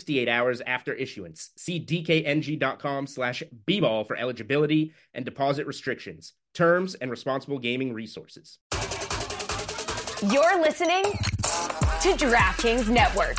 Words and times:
68 0.00 0.28
hours 0.28 0.62
after 0.66 0.94
issuance. 0.94 1.50
See 1.56 1.78
dkng.com 1.78 3.06
slash 3.06 3.42
bball 3.66 4.06
for 4.06 4.16
eligibility 4.16 4.94
and 5.12 5.26
deposit 5.26 5.66
restrictions, 5.66 6.32
terms, 6.54 6.94
and 6.94 7.10
responsible 7.10 7.58
gaming 7.58 7.92
resources. 7.92 8.58
You're 10.22 10.60
listening 10.62 11.02
to 11.02 12.16
DraftKings 12.16 12.88
Network. 12.88 13.36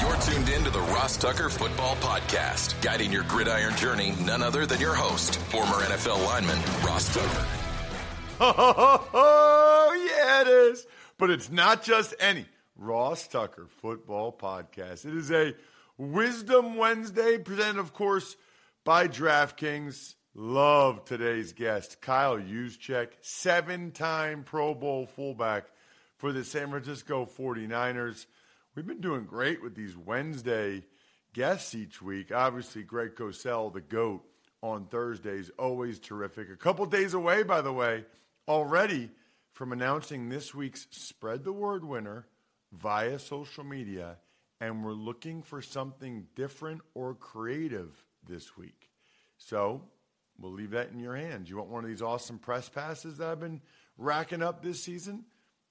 You're 0.00 0.16
tuned 0.16 0.48
in 0.48 0.64
to 0.64 0.70
the 0.70 0.80
Ross 0.92 1.16
Tucker 1.16 1.48
Football 1.48 1.94
Podcast, 1.96 2.80
guiding 2.82 3.12
your 3.12 3.22
gridiron 3.24 3.76
journey, 3.76 4.12
none 4.24 4.42
other 4.42 4.66
than 4.66 4.80
your 4.80 4.94
host, 4.94 5.36
former 5.36 5.74
NFL 5.84 6.24
lineman, 6.26 6.58
Ross 6.84 7.14
Tucker. 7.14 7.46
Oh, 8.38 10.08
yeah, 10.10 10.42
it 10.42 10.48
is. 10.48 10.86
But 11.18 11.30
it's 11.30 11.50
not 11.50 11.82
just 11.82 12.14
any. 12.20 12.44
Ross 12.76 13.26
Tucker 13.26 13.66
Football 13.80 14.32
Podcast. 14.32 15.06
It 15.06 15.14
is 15.14 15.30
a 15.30 15.54
Wisdom 15.96 16.76
Wednesday, 16.76 17.38
presented, 17.38 17.78
of 17.80 17.94
course, 17.94 18.36
by 18.84 19.08
DraftKings. 19.08 20.14
Love 20.34 21.04
today's 21.06 21.54
guest, 21.54 22.02
Kyle 22.02 22.36
Juszczyk, 22.36 23.08
seven 23.22 23.90
time 23.90 24.44
Pro 24.44 24.74
Bowl 24.74 25.06
fullback 25.06 25.64
for 26.18 26.32
the 26.32 26.44
San 26.44 26.68
Francisco 26.68 27.24
49ers. 27.24 28.26
We've 28.74 28.86
been 28.86 29.00
doing 29.00 29.24
great 29.24 29.62
with 29.62 29.74
these 29.74 29.96
Wednesday 29.96 30.84
guests 31.32 31.74
each 31.74 32.02
week. 32.02 32.30
Obviously, 32.30 32.82
Greg 32.82 33.14
Cosell, 33.16 33.72
the 33.72 33.80
GOAT, 33.80 34.22
on 34.62 34.86
Thursdays, 34.86 35.50
always 35.58 35.98
terrific. 35.98 36.50
A 36.50 36.56
couple 36.56 36.84
days 36.86 37.14
away, 37.14 37.42
by 37.42 37.62
the 37.62 37.72
way, 37.72 38.04
already 38.48 39.10
from 39.52 39.72
announcing 39.72 40.28
this 40.28 40.54
week's 40.54 40.86
Spread 40.90 41.44
the 41.44 41.52
Word 41.52 41.84
winner 41.84 42.26
via 42.80 43.18
social 43.18 43.64
media, 43.64 44.18
and 44.60 44.84
we're 44.84 44.92
looking 44.92 45.42
for 45.42 45.60
something 45.62 46.26
different 46.34 46.80
or 46.94 47.14
creative 47.14 48.04
this 48.26 48.56
week. 48.56 48.90
So 49.38 49.82
we'll 50.38 50.52
leave 50.52 50.70
that 50.70 50.90
in 50.90 50.98
your 50.98 51.16
hands. 51.16 51.50
You 51.50 51.56
want 51.58 51.68
one 51.68 51.84
of 51.84 51.90
these 51.90 52.02
awesome 52.02 52.38
press 52.38 52.68
passes 52.68 53.18
that 53.18 53.28
I've 53.28 53.40
been 53.40 53.60
racking 53.98 54.42
up 54.42 54.62
this 54.62 54.82
season? 54.82 55.24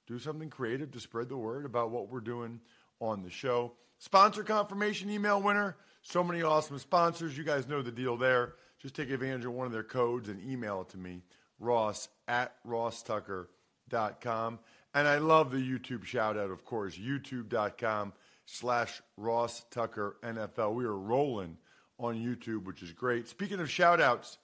Do 0.08 0.20
something 0.20 0.50
creative 0.50 0.92
to 0.92 1.00
spread 1.00 1.30
the 1.30 1.38
word 1.38 1.66
about 1.66 1.90
what 1.92 2.10
we're 2.10 2.20
doing 2.20 2.60
on 3.00 3.24
the 3.24 3.30
show. 3.30 3.74
Sponsor 3.98 4.44
confirmation 4.44 5.10
email 5.10 5.42
winner. 5.42 5.78
So 6.02 6.24
many 6.24 6.44
awesome 6.44 6.78
sponsors. 6.78 7.38
You 7.38 7.44
guys 7.44 7.68
know 7.68 7.82
the 7.82 7.92
deal 7.92 8.16
there. 8.18 8.54
Just 8.80 8.96
take 8.96 9.10
advantage 9.10 9.46
of 9.46 9.54
one 9.54 9.66
of 9.66 9.72
their 9.74 9.84
codes 9.84 10.30
and 10.30 10.40
email 10.48 10.82
it 10.82 10.90
to 10.90 10.98
me, 10.98 11.24
ross 11.60 12.08
at 12.28 12.54
rosstucker.com. 12.68 14.60
And 14.96 15.10
I 15.10 15.18
love 15.18 15.52
the 15.52 15.58
YouTube 15.58 16.06
shout 16.06 16.38
out, 16.38 16.52
of 16.52 16.64
course, 16.64 16.98
youtube.com 16.98 18.14
slash 18.46 19.02
Ross 19.18 19.66
Tucker 19.70 20.16
NFL. 20.24 20.74
We 20.74 20.86
are 20.86 20.96
rolling 20.96 21.58
on 22.00 22.16
YouTube, 22.16 22.64
which 22.64 22.82
is 22.82 22.94
great. 22.94 23.28
Speaking 23.28 23.60
of 23.60 23.70
shout 23.70 24.00
outs, 24.00 24.38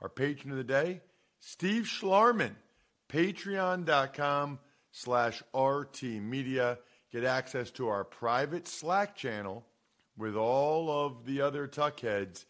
our 0.00 0.08
patron 0.08 0.50
of 0.50 0.58
the 0.58 0.64
day, 0.64 1.00
Steve 1.38 1.84
Schlarman, 1.84 2.56
patreon.com 3.08 4.58
slash 4.90 5.44
RT 5.56 6.02
Media. 6.02 6.78
Get 7.12 7.22
access 7.22 7.70
to 7.72 7.86
our 7.86 8.02
private 8.02 8.66
Slack 8.66 9.14
channel 9.14 9.64
with 10.18 10.34
all 10.34 10.90
of 10.90 11.24
the 11.24 11.40
other 11.40 11.68
Tuckheads, 11.68 12.46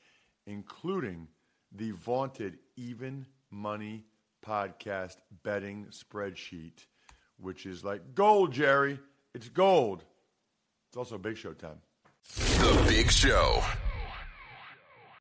including 0.46 1.28
the 1.70 1.90
vaunted 1.90 2.56
Even 2.76 3.26
Money 3.50 4.06
podcast 4.42 5.16
betting 5.42 5.88
spreadsheet 5.90 6.86
which 7.44 7.66
is 7.66 7.84
like 7.84 8.14
gold, 8.14 8.52
Jerry. 8.52 8.98
It's 9.34 9.48
gold. 9.48 10.02
It's 10.88 10.96
also 10.96 11.18
Big 11.18 11.36
Show 11.36 11.52
time. 11.52 11.78
The 12.36 12.84
Big 12.88 13.10
Show. 13.10 13.62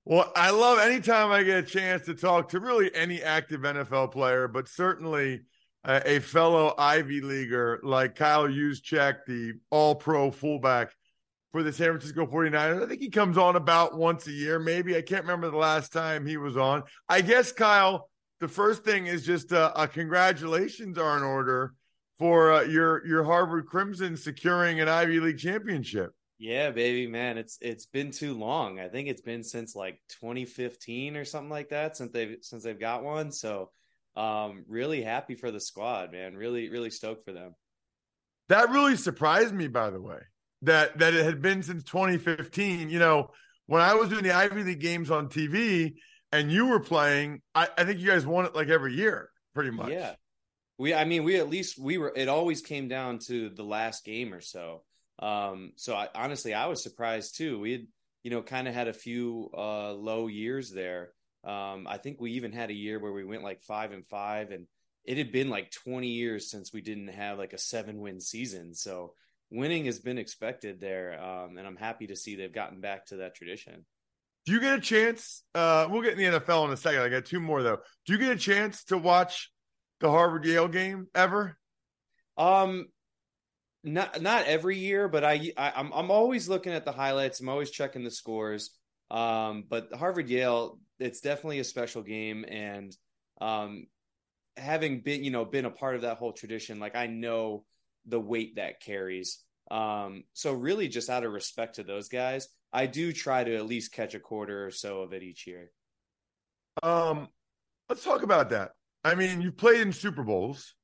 Well, 0.06 0.32
I 0.36 0.52
love 0.52 0.80
anytime 0.80 1.32
I 1.32 1.44
get 1.44 1.64
a 1.64 1.68
chance 1.68 2.06
to 2.06 2.14
talk 2.14 2.50
to 2.50 2.60
really 2.60 2.94
any 2.94 3.22
active 3.22 3.62
NFL 3.62 4.12
player, 4.12 4.48
but 4.48 4.68
certainly 4.68 5.42
a, 5.84 6.18
a 6.18 6.20
fellow 6.20 6.74
Ivy 6.78 7.22
Leaguer 7.22 7.80
like 7.84 8.16
Kyle 8.16 8.48
Juszczyk, 8.48 9.26
the 9.28 9.54
all 9.70 9.96
pro 9.96 10.32
fullback 10.32 10.94
for 11.52 11.64
the 11.64 11.72
San 11.72 11.90
Francisco 11.90 12.26
49ers. 12.26 12.84
I 12.84 12.88
think 12.88 13.02
he 13.02 13.10
comes 13.10 13.38
on 13.38 13.56
about 13.56 13.98
once 13.98 14.28
a 14.28 14.32
year, 14.32 14.60
maybe. 14.60 14.98
I 14.98 15.02
can't 15.02 15.24
remember 15.24 15.50
the 15.50 15.58
last 15.58 15.94
time 15.94 16.26
he 16.26 16.38
was 16.38 16.58
on. 16.58 16.84
I 17.08 17.22
guess, 17.22 17.52
Kyle, 17.52 18.10
the 18.40 18.48
first 18.48 18.84
thing 18.84 19.08
is 19.08 19.26
just 19.26 19.52
a, 19.52 19.82
a 19.82 19.88
congratulations 19.88 20.98
are 20.98 21.16
in 21.18 21.24
order 21.24 21.74
for 22.18 22.54
uh, 22.54 22.62
your 22.62 23.06
your 23.06 23.24
Harvard 23.24 23.66
Crimson 23.68 24.18
securing 24.18 24.80
an 24.80 24.88
Ivy 24.88 25.20
League 25.20 25.40
championship. 25.40 26.12
Yeah, 26.38 26.72
baby, 26.72 27.08
man, 27.08 27.38
it's 27.38 27.58
it's 27.62 27.86
been 27.86 28.12
too 28.12 28.34
long. 28.38 28.80
I 28.80 28.90
think 28.90 29.08
it's 29.08 29.22
been 29.22 29.44
since 29.44 29.76
like 29.76 30.02
2015 30.20 31.16
or 31.16 31.26
something 31.26 31.50
like 31.50 31.70
that 31.70 31.96
since 31.96 32.12
they've 32.12 32.38
since 32.42 32.64
they've 32.64 32.80
got 32.80 33.04
one. 33.04 33.32
So, 33.32 33.72
um, 34.16 34.66
really 34.68 35.02
happy 35.02 35.36
for 35.36 35.52
the 35.52 35.60
squad, 35.60 36.12
man. 36.12 36.36
Really, 36.36 36.70
really 36.70 36.90
stoked 36.90 37.24
for 37.26 37.32
them. 37.32 37.56
That 38.50 38.70
really 38.72 38.98
surprised 38.98 39.54
me, 39.54 39.68
by 39.68 39.90
the 39.90 40.02
way, 40.02 40.20
that 40.64 40.98
that 41.00 41.14
it 41.14 41.24
had 41.24 41.42
been 41.42 41.64
since 41.64 41.84
2015. 41.84 42.90
You 42.90 43.00
know, 43.00 43.30
when 43.68 43.82
I 43.82 43.94
was 43.94 44.10
doing 44.10 44.24
the 44.24 44.36
Ivy 44.36 44.64
League 44.64 44.82
games 44.82 45.12
on 45.12 45.30
TV 45.30 45.94
and 46.32 46.52
you 46.52 46.66
were 46.66 46.80
playing, 46.80 47.42
I, 47.56 47.70
I 47.78 47.86
think 47.86 48.00
you 48.00 48.08
guys 48.08 48.26
won 48.26 48.46
it 48.46 48.56
like 48.56 48.68
every 48.68 48.96
year, 48.96 49.30
pretty 49.54 49.72
much. 49.72 49.92
Yeah, 49.92 50.16
we, 50.78 50.94
I 50.94 51.06
mean, 51.06 51.24
we 51.24 51.38
at 51.38 51.50
least 51.50 51.78
we 51.78 51.98
were. 51.98 52.14
It 52.16 52.28
always 52.28 52.62
came 52.62 52.88
down 52.88 53.20
to 53.28 53.50
the 53.50 53.64
last 53.64 54.06
game 54.06 54.34
or 54.34 54.42
so. 54.42 54.84
Um, 55.20 55.74
so 55.76 55.96
I, 55.96 56.10
honestly, 56.16 56.54
I 56.54 56.66
was 56.68 56.82
surprised 56.82 57.38
too. 57.38 57.60
We 57.60 57.72
had, 57.74 57.88
you 58.24 58.32
know, 58.32 58.42
kind 58.42 58.68
of 58.68 58.74
had 58.74 58.88
a 58.88 58.94
few 58.94 59.50
uh, 59.56 59.94
low 59.94 60.28
years 60.28 60.72
there. 60.72 61.12
Um, 61.44 61.88
I 61.88 61.98
think 61.98 62.20
we 62.20 62.32
even 62.32 62.52
had 62.54 62.70
a 62.70 62.76
year 62.76 63.00
where 63.00 63.12
we 63.12 63.24
went 63.24 63.44
like 63.44 63.62
five 63.62 63.92
and 63.92 64.06
five, 64.08 64.52
and 64.52 64.66
it 65.06 65.18
had 65.18 65.32
been 65.32 65.50
like 65.50 65.72
20 65.72 66.08
years 66.08 66.50
since 66.50 66.74
we 66.74 66.82
didn't 66.82 67.10
have 67.10 67.38
like 67.38 67.54
a 67.54 67.58
seven 67.58 68.00
win 68.00 68.20
season. 68.20 68.74
So 68.74 69.14
winning 69.52 69.86
has 69.86 70.00
been 70.00 70.18
expected 70.18 70.80
there, 70.80 71.22
um, 71.22 71.58
and 71.58 71.68
I'm 71.68 71.76
happy 71.76 72.08
to 72.08 72.16
see 72.16 72.36
they've 72.36 72.52
gotten 72.52 72.82
back 72.82 73.06
to 73.08 73.18
that 73.18 73.36
tradition. 73.36 73.86
Do 74.46 74.52
you 74.52 74.60
get 74.60 74.78
a 74.78 74.82
chance? 74.82 75.44
Uh, 75.56 75.88
we'll 75.90 76.02
get 76.02 76.20
in 76.20 76.34
the 76.34 76.40
NFL 76.40 76.66
in 76.66 76.74
a 76.74 76.78
second. 76.78 77.02
I 77.02 77.10
got 77.10 77.26
two 77.26 77.40
more 77.40 77.64
though. 77.64 77.80
Do 78.06 78.14
you 78.14 78.20
get 78.20 78.32
a 78.32 78.40
chance 78.40 78.84
to 78.86 78.98
watch 78.98 79.53
the 80.04 80.12
Harvard 80.12 80.44
Yale 80.44 80.68
game 80.68 81.08
ever? 81.16 81.58
Um, 82.38 82.88
not 83.86 84.22
not 84.22 84.46
every 84.46 84.78
year, 84.78 85.08
but 85.08 85.24
I, 85.24 85.54
I 85.58 85.70
am 85.70 85.74
I'm, 85.88 85.94
I'm 85.94 86.12
always 86.12 86.50
looking 86.50 86.74
at 86.74 86.84
the 86.84 86.92
highlights. 86.92 87.40
I'm 87.40 87.50
always 87.50 87.72
checking 87.72 88.04
the 88.04 88.12
scores. 88.12 88.72
Um, 89.10 89.64
but 89.68 89.94
Harvard 89.94 90.30
Yale, 90.30 90.78
it's 91.00 91.22
definitely 91.22 91.60
a 91.60 91.64
special 91.64 92.04
game, 92.04 92.44
and 92.48 92.96
um, 93.40 93.88
having 94.58 95.00
been 95.00 95.24
you 95.24 95.32
know 95.32 95.46
been 95.46 95.66
a 95.66 95.72
part 95.72 95.96
of 95.96 96.02
that 96.02 96.18
whole 96.18 96.34
tradition, 96.34 96.80
like 96.80 96.96
I 96.96 97.08
know 97.08 97.64
the 98.06 98.20
weight 98.20 98.58
that 98.58 98.82
carries. 98.82 99.40
Um, 99.72 100.26
so 100.34 100.52
really, 100.52 100.90
just 100.90 101.10
out 101.10 101.24
of 101.24 101.32
respect 101.32 101.76
to 101.76 101.84
those 101.84 102.10
guys, 102.10 102.50
I 102.74 102.88
do 102.88 103.14
try 103.14 103.46
to 103.46 103.56
at 103.56 103.66
least 103.66 103.94
catch 103.94 104.16
a 104.16 104.20
quarter 104.20 104.66
or 104.66 104.72
so 104.72 105.02
of 105.02 105.14
it 105.14 105.24
each 105.24 105.48
year. 105.48 105.72
Um, 106.82 107.30
let's 107.88 108.04
talk 108.04 108.24
about 108.24 108.50
that. 108.50 108.72
I 109.04 109.16
mean, 109.16 109.42
you've 109.42 109.58
played 109.58 109.82
in 109.82 109.92
Super 109.92 110.24
Bowls, 110.24 110.76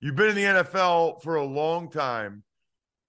you've 0.00 0.16
been 0.16 0.30
in 0.30 0.36
the 0.36 0.62
NFL 0.62 1.22
for 1.22 1.36
a 1.36 1.44
long 1.44 1.90
time. 1.90 2.44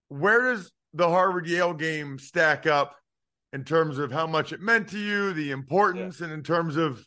where 0.09 0.53
does 0.53 0.71
the 0.93 1.07
Harvard 1.07 1.47
Yale 1.47 1.73
game 1.73 2.17
stack 2.17 2.65
up 2.65 2.95
in 3.53 3.63
terms 3.63 3.99
of 3.99 4.11
how 4.11 4.25
much 4.27 4.51
it 4.53 4.59
meant 4.59 4.89
to 4.89 4.97
you, 4.97 5.33
the 5.33 5.51
importance, 5.51 6.19
yeah. 6.19 6.25
and 6.25 6.33
in 6.33 6.43
terms 6.43 6.77
of 6.77 7.05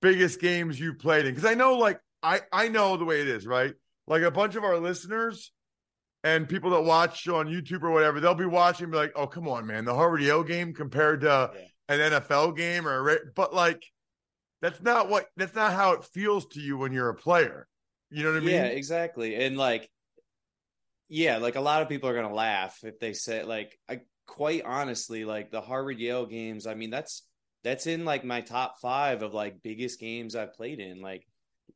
biggest 0.00 0.40
games 0.40 0.78
you 0.78 0.94
played 0.94 1.26
in? 1.26 1.34
Because 1.34 1.50
I 1.50 1.54
know, 1.54 1.74
like, 1.74 2.00
I 2.22 2.40
I 2.52 2.68
know 2.68 2.96
the 2.96 3.04
way 3.04 3.20
it 3.20 3.28
is, 3.28 3.46
right? 3.46 3.74
Like 4.06 4.22
a 4.22 4.30
bunch 4.30 4.54
of 4.54 4.64
our 4.64 4.78
listeners 4.78 5.52
and 6.22 6.48
people 6.48 6.70
that 6.70 6.82
watch 6.82 7.28
on 7.28 7.48
YouTube 7.48 7.82
or 7.82 7.90
whatever, 7.90 8.20
they'll 8.20 8.34
be 8.34 8.46
watching, 8.46 8.90
be 8.90 8.96
like, 8.96 9.12
"Oh, 9.14 9.26
come 9.26 9.48
on, 9.48 9.66
man, 9.66 9.84
the 9.84 9.94
Harvard 9.94 10.22
Yale 10.22 10.44
game 10.44 10.72
compared 10.72 11.20
to 11.22 11.50
yeah. 11.54 11.94
an 11.94 12.12
NFL 12.12 12.56
game 12.56 12.86
or 12.86 13.18
but 13.34 13.52
like." 13.54 13.82
That's 14.64 14.80
not 14.80 15.10
what 15.10 15.26
that's 15.36 15.54
not 15.54 15.74
how 15.74 15.92
it 15.92 16.04
feels 16.04 16.46
to 16.46 16.60
you 16.60 16.78
when 16.78 16.90
you're 16.90 17.10
a 17.10 17.14
player. 17.14 17.68
You 18.10 18.22
know 18.22 18.30
what 18.32 18.38
I 18.38 18.40
mean? 18.40 18.54
Yeah, 18.54 18.64
exactly. 18.64 19.34
And 19.34 19.58
like 19.58 19.90
yeah, 21.10 21.36
like 21.36 21.56
a 21.56 21.60
lot 21.60 21.82
of 21.82 21.90
people 21.90 22.08
are 22.08 22.14
gonna 22.14 22.32
laugh 22.32 22.78
if 22.82 22.98
they 22.98 23.12
say 23.12 23.42
like 23.42 23.78
I 23.90 24.00
quite 24.26 24.62
honestly, 24.64 25.26
like 25.26 25.50
the 25.50 25.60
Harvard 25.60 25.98
Yale 25.98 26.24
games, 26.24 26.66
I 26.66 26.72
mean 26.72 26.88
that's 26.88 27.28
that's 27.62 27.86
in 27.86 28.06
like 28.06 28.24
my 28.24 28.40
top 28.40 28.80
five 28.80 29.22
of 29.22 29.34
like 29.34 29.62
biggest 29.62 30.00
games 30.00 30.34
I've 30.34 30.54
played 30.54 30.80
in. 30.80 31.02
Like 31.02 31.26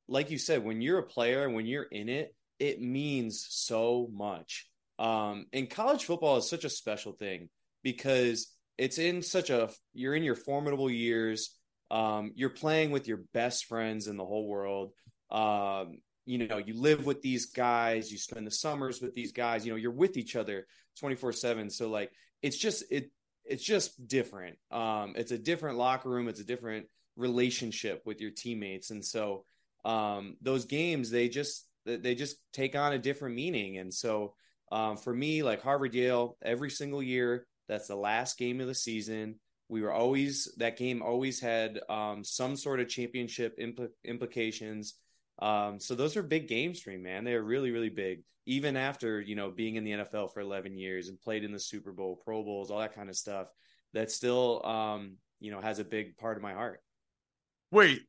like 0.08 0.30
you 0.30 0.38
said, 0.38 0.64
when 0.64 0.80
you're 0.80 1.00
a 1.00 1.06
player 1.06 1.44
and 1.44 1.54
when 1.54 1.66
you're 1.66 1.82
in 1.82 2.08
it, 2.08 2.34
it 2.58 2.80
means 2.80 3.46
so 3.50 4.08
much. 4.10 4.66
Um 4.98 5.44
and 5.52 5.68
college 5.68 6.06
football 6.06 6.38
is 6.38 6.48
such 6.48 6.64
a 6.64 6.70
special 6.70 7.12
thing 7.12 7.50
because 7.82 8.50
it's 8.78 8.96
in 8.96 9.20
such 9.20 9.50
a 9.50 9.68
you're 9.92 10.14
in 10.14 10.22
your 10.22 10.36
formidable 10.36 10.88
years. 10.88 11.54
Um, 11.90 12.32
you're 12.34 12.50
playing 12.50 12.90
with 12.90 13.08
your 13.08 13.20
best 13.32 13.66
friends 13.66 14.08
in 14.08 14.16
the 14.16 14.24
whole 14.24 14.46
world. 14.46 14.92
Um, 15.30 15.98
you 16.24 16.36
know 16.46 16.58
you 16.58 16.74
live 16.74 17.06
with 17.06 17.22
these 17.22 17.46
guys 17.46 18.12
you 18.12 18.18
spend 18.18 18.46
the 18.46 18.50
summers 18.50 19.00
with 19.00 19.14
these 19.14 19.32
guys 19.32 19.64
you 19.64 19.72
know 19.72 19.78
you're 19.78 19.90
with 19.90 20.18
each 20.18 20.36
other 20.36 20.66
24 21.00 21.32
7 21.32 21.70
so 21.70 21.88
like 21.88 22.10
it's 22.42 22.58
just 22.58 22.84
it 22.90 23.10
it's 23.44 23.64
just 23.64 24.06
different. 24.06 24.58
Um 24.70 25.14
it's 25.16 25.32
a 25.32 25.38
different 25.38 25.78
locker 25.78 26.08
room 26.08 26.28
it's 26.28 26.40
a 26.40 26.44
different 26.44 26.86
relationship 27.16 28.02
with 28.04 28.20
your 28.20 28.30
teammates. 28.30 28.90
And 28.90 29.04
so 29.04 29.44
um 29.84 30.36
those 30.42 30.66
games 30.66 31.10
they 31.10 31.28
just 31.28 31.66
they 31.84 32.14
just 32.14 32.36
take 32.52 32.76
on 32.76 32.92
a 32.92 32.98
different 32.98 33.34
meaning. 33.34 33.78
And 33.78 33.92
so 33.92 34.34
um 34.70 34.96
for 34.96 35.14
me 35.14 35.42
like 35.42 35.62
harvard 35.62 35.94
yale 35.94 36.36
every 36.42 36.70
single 36.70 37.02
year 37.02 37.46
that's 37.68 37.88
the 37.88 37.96
last 37.96 38.38
game 38.38 38.60
of 38.60 38.66
the 38.66 38.74
season 38.74 39.36
we 39.68 39.82
were 39.82 39.92
always 39.92 40.52
that 40.56 40.76
game 40.76 41.02
always 41.02 41.40
had 41.40 41.78
um 41.88 42.24
some 42.24 42.56
sort 42.56 42.80
of 42.80 42.88
championship 42.88 43.58
impl- 43.58 43.90
implications 44.04 44.94
um, 45.40 45.78
so 45.78 45.94
those 45.94 46.16
are 46.16 46.22
big 46.22 46.48
games 46.48 46.80
for 46.80 46.90
me, 46.90 46.96
man. 46.96 47.24
They 47.24 47.34
are 47.34 47.42
really, 47.42 47.70
really 47.70 47.90
big. 47.90 48.22
Even 48.46 48.76
after 48.76 49.20
you 49.20 49.36
know 49.36 49.50
being 49.50 49.76
in 49.76 49.84
the 49.84 49.92
NFL 49.92 50.32
for 50.32 50.40
11 50.40 50.76
years 50.76 51.08
and 51.08 51.20
played 51.20 51.44
in 51.44 51.52
the 51.52 51.60
Super 51.60 51.92
Bowl, 51.92 52.20
Pro 52.24 52.42
Bowls, 52.42 52.70
all 52.70 52.80
that 52.80 52.94
kind 52.94 53.08
of 53.08 53.16
stuff, 53.16 53.48
that 53.92 54.10
still 54.10 54.64
um, 54.66 55.16
you 55.38 55.50
know 55.50 55.60
has 55.60 55.78
a 55.78 55.84
big 55.84 56.16
part 56.16 56.36
of 56.36 56.42
my 56.42 56.54
heart. 56.54 56.80
Wait, 57.70 58.00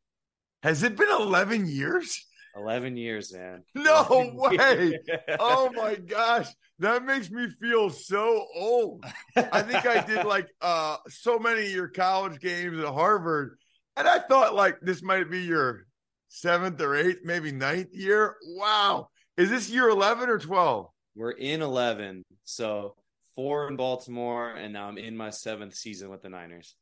has 0.63 0.83
it 0.83 0.97
been 0.97 1.11
11 1.11 1.67
years? 1.67 2.25
11 2.59 2.97
years, 2.97 3.33
man. 3.33 3.63
No 3.73 4.05
way. 4.35 4.99
oh 5.39 5.71
my 5.73 5.95
gosh. 5.95 6.47
That 6.79 7.03
makes 7.05 7.29
me 7.29 7.47
feel 7.61 7.89
so 7.89 8.45
old. 8.55 9.03
I 9.35 9.61
think 9.61 9.85
I 9.85 10.01
did 10.05 10.25
like 10.25 10.47
uh 10.61 10.97
so 11.07 11.39
many 11.39 11.65
of 11.65 11.71
your 11.71 11.89
college 11.89 12.39
games 12.39 12.79
at 12.79 12.93
Harvard. 12.93 13.57
And 13.97 14.07
I 14.07 14.19
thought 14.19 14.55
like 14.55 14.79
this 14.81 15.01
might 15.01 15.29
be 15.29 15.41
your 15.41 15.85
seventh 16.29 16.79
or 16.81 16.95
eighth, 16.95 17.21
maybe 17.23 17.51
ninth 17.51 17.93
year. 17.93 18.35
Wow. 18.55 19.09
Is 19.37 19.49
this 19.49 19.69
year 19.69 19.89
11 19.89 20.29
or 20.29 20.37
12? 20.37 20.87
We're 21.15 21.31
in 21.31 21.61
11. 21.61 22.23
So 22.43 22.95
four 23.35 23.69
in 23.69 23.77
Baltimore, 23.77 24.51
and 24.51 24.73
now 24.73 24.87
I'm 24.87 24.97
in 24.97 25.15
my 25.15 25.29
seventh 25.29 25.73
season 25.73 26.09
with 26.09 26.21
the 26.21 26.29
Niners. 26.29 26.75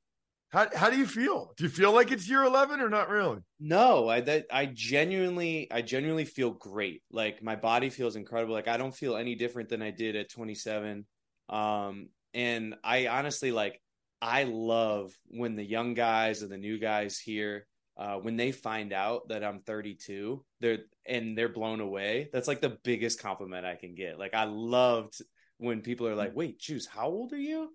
How, 0.50 0.68
how 0.74 0.90
do 0.90 0.98
you 0.98 1.06
feel? 1.06 1.54
Do 1.58 1.66
you 1.66 1.70
feel 1.70 1.92
like 1.92 2.12
it's 2.12 2.30
year 2.30 2.44
11 2.44 2.80
or 2.80 2.90
not 2.90 3.10
really? 3.10 3.40
No, 3.60 4.08
I 4.08 4.22
that, 4.22 4.46
I 4.52 4.66
genuinely 4.66 5.70
I 5.72 5.82
genuinely 5.82 6.26
feel 6.26 6.52
great. 6.52 7.02
Like 7.12 7.44
my 7.44 7.56
body 7.56 7.90
feels 7.90 8.16
incredible. 8.16 8.54
Like 8.54 8.70
I 8.70 8.78
don't 8.78 8.96
feel 8.96 9.18
any 9.18 9.36
different 9.36 9.70
than 9.70 9.82
I 9.82 9.92
did 9.92 10.16
at 10.16 10.30
27. 10.30 11.06
Um 11.50 12.10
and 12.34 12.76
I 12.84 13.08
honestly 13.08 13.52
like 13.52 13.82
I 14.22 14.44
love 14.44 15.14
when 15.28 15.56
the 15.56 15.66
young 15.66 15.94
guys 15.94 16.42
and 16.42 16.52
the 16.52 16.58
new 16.58 16.80
guys 16.80 17.20
here 17.20 17.68
uh, 17.98 18.16
when 18.18 18.38
they 18.38 18.52
find 18.52 18.94
out 18.94 19.28
that 19.30 19.44
I'm 19.44 19.60
32, 19.62 20.44
they're 20.60 20.80
and 21.06 21.38
they're 21.38 21.50
blown 21.50 21.80
away. 21.82 22.30
That's 22.32 22.48
like 22.48 22.62
the 22.62 22.78
biggest 22.84 23.20
compliment 23.20 23.66
I 23.66 23.76
can 23.76 23.96
get. 23.96 24.20
Like 24.20 24.36
I 24.36 24.44
loved 24.44 25.20
when 25.58 25.82
people 25.82 26.08
are 26.08 26.16
like, 26.16 26.36
"Wait, 26.36 26.60
Juice, 26.60 26.86
how 26.86 27.08
old 27.08 27.34
are 27.34 27.40
you?" 27.40 27.74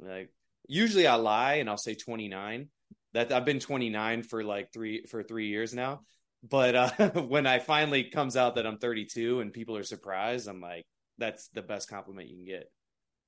Like 0.00 0.30
usually 0.66 1.06
I 1.06 1.16
lie 1.16 1.54
and 1.54 1.68
I'll 1.68 1.76
say 1.76 1.94
29. 1.94 2.68
That 3.14 3.30
I've 3.30 3.44
been 3.44 3.60
29 3.60 4.22
for 4.22 4.42
like 4.42 4.72
three 4.72 5.04
for 5.04 5.22
three 5.22 5.48
years 5.48 5.74
now. 5.74 6.00
But 6.42 6.74
uh, 6.74 7.10
when 7.28 7.46
I 7.46 7.58
finally 7.58 8.04
comes 8.04 8.36
out 8.36 8.54
that 8.54 8.66
I'm 8.66 8.78
32 8.78 9.40
and 9.40 9.52
people 9.52 9.76
are 9.76 9.84
surprised, 9.84 10.48
I'm 10.48 10.60
like, 10.60 10.84
that's 11.18 11.48
the 11.48 11.62
best 11.62 11.90
compliment 11.90 12.30
you 12.30 12.36
can 12.36 12.44
get. 12.46 12.70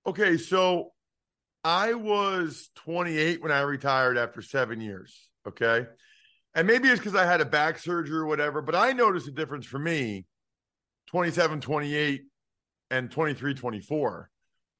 Okay, 0.06 0.38
so 0.38 0.92
I 1.62 1.94
was 1.94 2.70
28 2.76 3.42
when 3.42 3.52
I 3.52 3.60
retired 3.60 4.16
after 4.16 4.40
seven 4.40 4.80
years. 4.80 5.28
Okay 5.46 5.86
and 6.54 6.66
maybe 6.66 6.88
it's 6.88 7.00
because 7.00 7.16
I 7.16 7.26
had 7.26 7.40
a 7.40 7.44
back 7.44 7.78
surgery 7.78 8.16
or 8.16 8.26
whatever, 8.26 8.62
but 8.62 8.74
I 8.74 8.92
noticed 8.92 9.26
a 9.26 9.32
difference 9.32 9.66
for 9.66 9.78
me 9.78 10.24
27, 11.08 11.60
28, 11.60 12.22
and 12.90 13.10
23, 13.10 13.54
24. 13.54 14.30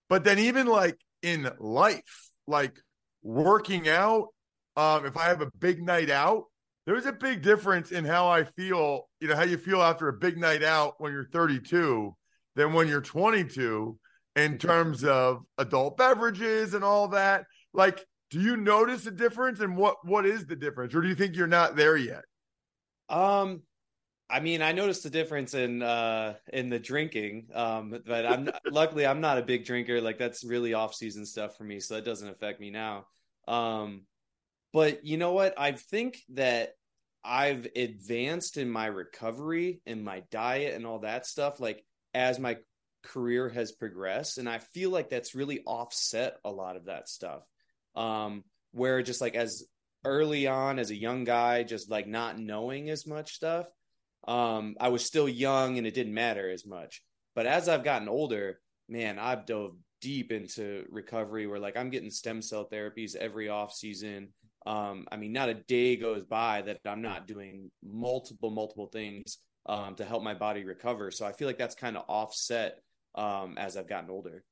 But 0.09 0.25
then 0.25 0.39
even 0.39 0.67
like 0.67 0.97
in 1.23 1.51
life, 1.59 2.31
like 2.47 2.79
working 3.23 3.89
out, 3.89 4.29
um, 4.77 5.07
if 5.07 5.17
I 5.17 5.25
have 5.25 5.41
a 5.41 5.51
big 5.59 5.83
night 5.83 6.11
out, 6.11 6.45
there's 6.87 7.07
a 7.07 7.13
big 7.13 7.43
difference 7.43 7.93
in 7.93 8.05
how 8.05 8.29
I 8.29 8.45
feel, 8.45 9.09
you 9.21 9.29
know, 9.29 9.37
how 9.37 9.45
you 9.45 9.57
feel 9.57 9.81
after 9.81 10.09
a 10.09 10.13
big 10.13 10.37
night 10.37 10.63
out 10.63 10.95
when 10.99 11.13
you're 11.13 11.29
32 11.33 12.15
than 12.57 12.73
when 12.73 12.89
you're 12.89 13.01
22 13.01 13.99
in 14.37 14.59
terms 14.59 15.05
of 15.05 15.43
adult 15.59 15.97
beverages 15.97 16.75
and 16.75 16.85
all 16.85 17.09
that. 17.09 17.45
Like 17.73 18.05
do 18.35 18.41
you 18.41 18.57
notice 18.57 19.07
a 19.07 19.13
difference 19.13 19.61
and 19.61 19.77
what 19.77 19.97
what 20.05 20.27
is 20.27 20.45
the 20.47 20.57
difference 20.57 20.93
or 20.93 21.01
do 21.01 21.07
you 21.07 21.15
think 21.15 21.37
you're 21.37 21.47
not 21.47 21.77
there 21.77 21.97
yet 21.97 22.25
um 23.09 23.63
i 24.31 24.41
mean 24.41 24.63
i 24.63 24.73
noticed 24.73 25.03
the 25.03 25.11
difference 25.11 25.55
in 25.55 25.83
uh 25.83 26.35
in 26.53 26.69
the 26.71 26.79
drinking 26.79 27.49
um 27.55 28.01
but 28.07 28.27
i'm 28.27 28.49
luckily 28.71 29.07
i'm 29.07 29.21
not 29.21 29.39
a 29.39 29.43
big 29.43 29.65
drinker 29.65 30.01
like 30.01 30.19
that's 30.19 30.45
really 30.45 30.75
off 30.75 30.95
season 30.95 31.27
stuff 31.27 31.57
for 31.57 31.65
me 31.65 31.81
so 31.81 31.95
that 31.95 32.05
doesn't 32.05 32.29
affect 32.29 32.61
me 32.61 32.71
now. 32.71 33.07
Um 33.47 34.03
but 34.73 35.05
you 35.07 35.19
know 35.19 35.33
what? 35.33 35.55
I 35.59 35.73
think 35.73 36.19
that 36.31 36.75
i've 37.23 37.67
advanced 37.77 38.57
in 38.57 38.69
my 38.71 38.87
recovery 38.87 39.81
and 39.87 40.05
my 40.05 40.23
diet 40.31 40.75
and 40.75 40.87
all 40.87 40.99
that 41.01 41.27
stuff 41.27 41.59
like 41.59 41.83
as 42.13 42.39
my 42.39 42.59
career 43.03 43.49
has 43.49 43.73
progressed 43.73 44.37
and 44.37 44.47
i 44.47 44.59
feel 44.59 44.91
like 44.91 45.09
that's 45.09 45.35
really 45.35 45.63
offset 45.67 46.37
a 46.45 46.51
lot 46.51 46.77
of 46.77 46.87
that 46.87 47.09
stuff. 47.09 47.43
Um, 47.95 48.45
where 48.73 49.03
just 49.03 49.21
like 49.21 49.37
as 49.37 49.65
early 50.05 50.47
on 50.47 50.79
as 50.79 50.91
a 50.91 50.97
young 50.97 51.25
guy, 51.25 51.63
just 51.63 51.91
like 51.91 52.07
not 52.07 52.39
knowing 52.39 52.91
as 52.91 53.07
much 53.07 53.33
stuff, 53.33 53.67
um, 54.27 54.77
I 54.81 54.89
was 54.89 55.05
still 55.05 55.29
young 55.29 55.79
and 55.79 55.87
it 55.87 55.95
didn't 55.95 56.15
matter 56.15 56.51
as 56.51 56.67
much. 56.67 57.03
But 57.35 57.47
as 57.47 57.69
I've 57.69 57.85
gotten 57.85 58.09
older, 58.09 58.61
man, 58.89 59.19
I've 59.19 59.47
dove 59.47 59.77
deep 60.01 60.33
into 60.33 60.85
recovery 60.91 61.47
where 61.47 61.59
like 61.59 61.77
I'm 61.77 61.91
getting 61.91 62.11
stem 62.11 62.43
cell 62.43 62.69
therapies 62.71 63.17
every 63.17 63.49
off 63.49 63.73
season. 63.73 64.29
Um, 64.67 65.07
I 65.11 65.17
mean, 65.17 65.33
not 65.33 65.49
a 65.49 65.55
day 65.55 65.97
goes 65.97 66.25
by 66.25 66.63
that 66.63 66.79
I'm 66.87 67.03
not 67.03 67.27
doing 67.27 67.71
multiple, 67.83 68.51
multiple 68.51 68.87
things 68.87 69.39
um, 69.67 69.95
to 69.97 70.05
help 70.05 70.23
my 70.23 70.35
body 70.35 70.65
recover. 70.65 71.11
So 71.11 71.27
I 71.27 71.33
feel 71.33 71.49
like 71.49 71.59
that's 71.59 71.75
kind 71.75 71.97
of 71.97 72.05
offset 72.09 72.79
um, 73.15 73.57
as 73.59 73.77
I've 73.77 73.89
gotten 73.89 74.11
older. 74.11 74.43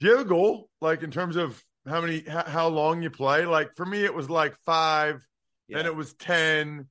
Do 0.00 0.06
you 0.06 0.16
have 0.16 0.26
a 0.26 0.28
goal, 0.28 0.68
like 0.80 1.02
in 1.02 1.10
terms 1.10 1.36
of 1.36 1.62
how 1.86 2.00
many 2.00 2.22
how 2.28 2.68
long 2.68 3.02
you 3.02 3.10
play 3.10 3.46
like 3.46 3.74
for 3.76 3.86
me 3.86 4.04
it 4.04 4.14
was 4.14 4.28
like 4.28 4.54
five 4.66 5.26
yeah. 5.68 5.78
then 5.78 5.86
it 5.86 5.94
was 5.94 6.12
ten 6.14 6.86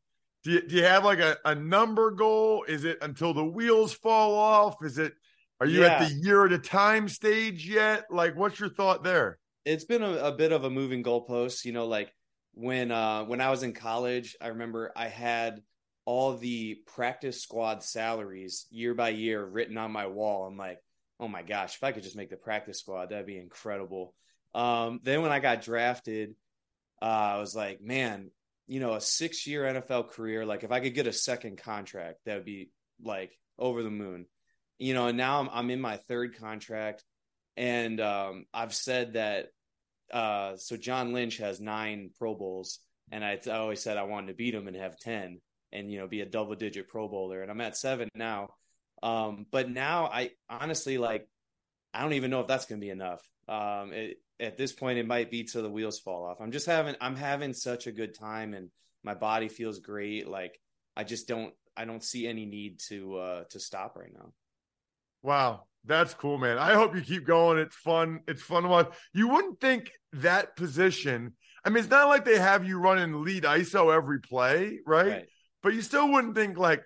do 0.47 0.53
you, 0.53 0.61
do 0.61 0.75
you 0.77 0.83
have 0.85 1.03
like 1.03 1.19
a, 1.19 1.35
a 1.43 1.53
number 1.53 2.09
goal? 2.09 2.63
Is 2.69 2.85
it 2.85 2.99
until 3.01 3.33
the 3.33 3.43
wheels 3.43 3.91
fall 3.91 4.33
off? 4.33 4.77
Is 4.81 4.97
it 4.97 5.11
are 5.59 5.67
you 5.67 5.81
yeah. 5.81 5.87
at 5.87 6.07
the 6.07 6.13
year 6.13 6.45
at 6.45 6.53
a 6.53 6.57
time 6.57 7.09
stage 7.09 7.67
yet? 7.67 8.05
Like 8.09 8.37
what's 8.37 8.57
your 8.57 8.69
thought 8.69 9.03
there? 9.03 9.39
It's 9.65 9.83
been 9.83 10.03
a, 10.03 10.13
a 10.13 10.31
bit 10.31 10.53
of 10.53 10.63
a 10.63 10.69
moving 10.69 11.03
goalpost 11.03 11.65
you 11.65 11.73
know 11.73 11.85
like 11.85 12.13
when 12.53 12.91
uh 12.91 13.25
when 13.25 13.41
i 13.41 13.49
was 13.49 13.61
in 13.61 13.73
college 13.73 14.35
i 14.41 14.47
remember 14.47 14.91
i 14.95 15.09
had 15.09 15.61
all 16.05 16.37
the 16.37 16.75
practice 16.87 17.41
squad 17.41 17.83
salaries 17.83 18.67
year 18.71 18.93
by 18.93 19.09
year 19.09 19.45
written 19.45 19.77
on 19.77 19.91
my 19.91 20.07
wall. 20.07 20.47
I'm 20.47 20.55
like 20.55 20.79
oh 21.19 21.27
my 21.27 21.41
gosh 21.41 21.75
if 21.75 21.83
i 21.83 21.91
could 21.91 22.03
just 22.03 22.15
make 22.15 22.29
the 22.29 22.37
practice 22.37 22.79
squad 22.79 23.09
that'd 23.09 23.25
be 23.25 23.37
incredible. 23.37 24.13
Um, 24.55 25.01
then 25.03 25.21
when 25.21 25.31
I 25.31 25.39
got 25.39 25.61
drafted, 25.61 26.35
uh, 27.01 27.05
I 27.05 27.39
was 27.39 27.53
like, 27.53 27.81
man, 27.81 28.31
you 28.67 28.79
know, 28.79 28.93
a 28.93 29.01
six 29.01 29.47
year 29.47 29.63
NFL 29.63 30.09
career, 30.09 30.45
like 30.45 30.63
if 30.63 30.71
I 30.71 30.79
could 30.81 30.93
get 30.93 31.07
a 31.07 31.13
second 31.13 31.57
contract, 31.57 32.19
that 32.25 32.35
would 32.35 32.45
be 32.45 32.69
like 33.03 33.37
over 33.57 33.81
the 33.83 33.89
moon. 33.91 34.25
you 34.79 34.93
know, 34.93 35.07
and 35.07 35.17
now 35.17 35.39
I'm, 35.39 35.49
I'm 35.51 35.69
in 35.71 35.81
my 35.81 35.97
third 35.97 36.37
contract, 36.37 37.03
and 37.55 37.99
um, 38.01 38.45
I've 38.53 38.73
said 38.73 39.13
that. 39.13 39.47
Uh, 40.11 40.55
so 40.55 40.77
John 40.77 41.11
Lynch 41.11 41.37
has 41.37 41.59
nine 41.59 42.11
Pro 42.17 42.33
Bowls, 42.35 42.79
and 43.11 43.25
I, 43.25 43.39
I 43.47 43.51
always 43.57 43.81
said 43.81 43.97
I 43.97 44.03
wanted 44.03 44.27
to 44.27 44.33
beat 44.35 44.53
him 44.53 44.67
and 44.67 44.77
have 44.77 44.97
ten, 44.99 45.41
and 45.71 45.91
you 45.91 45.99
know, 45.99 46.07
be 46.07 46.21
a 46.21 46.25
double 46.25 46.55
digit 46.55 46.87
Pro 46.87 47.07
Bowler, 47.09 47.41
and 47.41 47.51
I'm 47.51 47.61
at 47.61 47.77
seven 47.77 48.09
now. 48.15 48.49
Um, 49.03 49.45
but 49.51 49.69
now 49.69 50.05
I 50.05 50.31
honestly 50.49 50.97
like, 50.97 51.27
I 51.93 52.01
don't 52.01 52.13
even 52.13 52.31
know 52.31 52.41
if 52.41 52.47
that's 52.47 52.65
going 52.65 52.79
to 52.79 52.85
be 52.85 52.91
enough. 52.91 53.21
Um, 53.47 53.93
it, 53.93 54.17
at 54.39 54.57
this 54.57 54.71
point, 54.71 54.99
it 54.99 55.07
might 55.07 55.31
be 55.31 55.43
till 55.43 55.63
the 55.63 55.69
wheels 55.69 55.99
fall 55.99 56.25
off. 56.25 56.41
I'm 56.41 56.51
just 56.51 56.65
having, 56.65 56.95
I'm 57.01 57.15
having 57.15 57.53
such 57.53 57.87
a 57.87 57.91
good 57.91 58.13
time, 58.13 58.53
and 58.53 58.69
my 59.03 59.13
body 59.13 59.47
feels 59.47 59.79
great. 59.79 60.27
Like 60.27 60.59
I 60.95 61.03
just 61.03 61.27
don't, 61.27 61.53
I 61.75 61.85
don't 61.85 62.03
see 62.03 62.27
any 62.27 62.45
need 62.45 62.79
to 62.89 63.17
uh 63.17 63.43
to 63.51 63.59
stop 63.59 63.95
right 63.95 64.13
now. 64.13 64.33
Wow, 65.23 65.63
that's 65.85 66.13
cool, 66.13 66.37
man. 66.37 66.57
I 66.57 66.73
hope 66.73 66.95
you 66.95 67.01
keep 67.01 67.25
going. 67.25 67.57
It's 67.57 67.75
fun. 67.75 68.21
It's 68.27 68.41
fun 68.41 68.63
to 68.63 68.69
watch. 68.69 68.93
You 69.13 69.29
wouldn't 69.29 69.59
think 69.59 69.91
that 70.13 70.55
position. 70.55 71.33
I 71.63 71.69
mean, 71.69 71.79
it's 71.79 71.89
not 71.89 72.07
like 72.07 72.25
they 72.25 72.37
have 72.37 72.65
you 72.65 72.79
running 72.79 73.23
lead 73.23 73.43
ISO 73.43 73.93
every 73.93 74.19
play, 74.19 74.79
right? 74.85 75.07
right. 75.07 75.25
But 75.63 75.73
you 75.73 75.81
still 75.81 76.11
wouldn't 76.11 76.35
think 76.35 76.57
like 76.57 76.83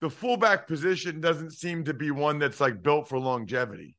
the 0.00 0.10
fullback 0.10 0.66
position 0.66 1.20
doesn't 1.20 1.52
seem 1.52 1.84
to 1.84 1.94
be 1.94 2.10
one 2.10 2.38
that's 2.38 2.60
like 2.60 2.82
built 2.82 3.08
for 3.08 3.18
longevity. 3.18 3.96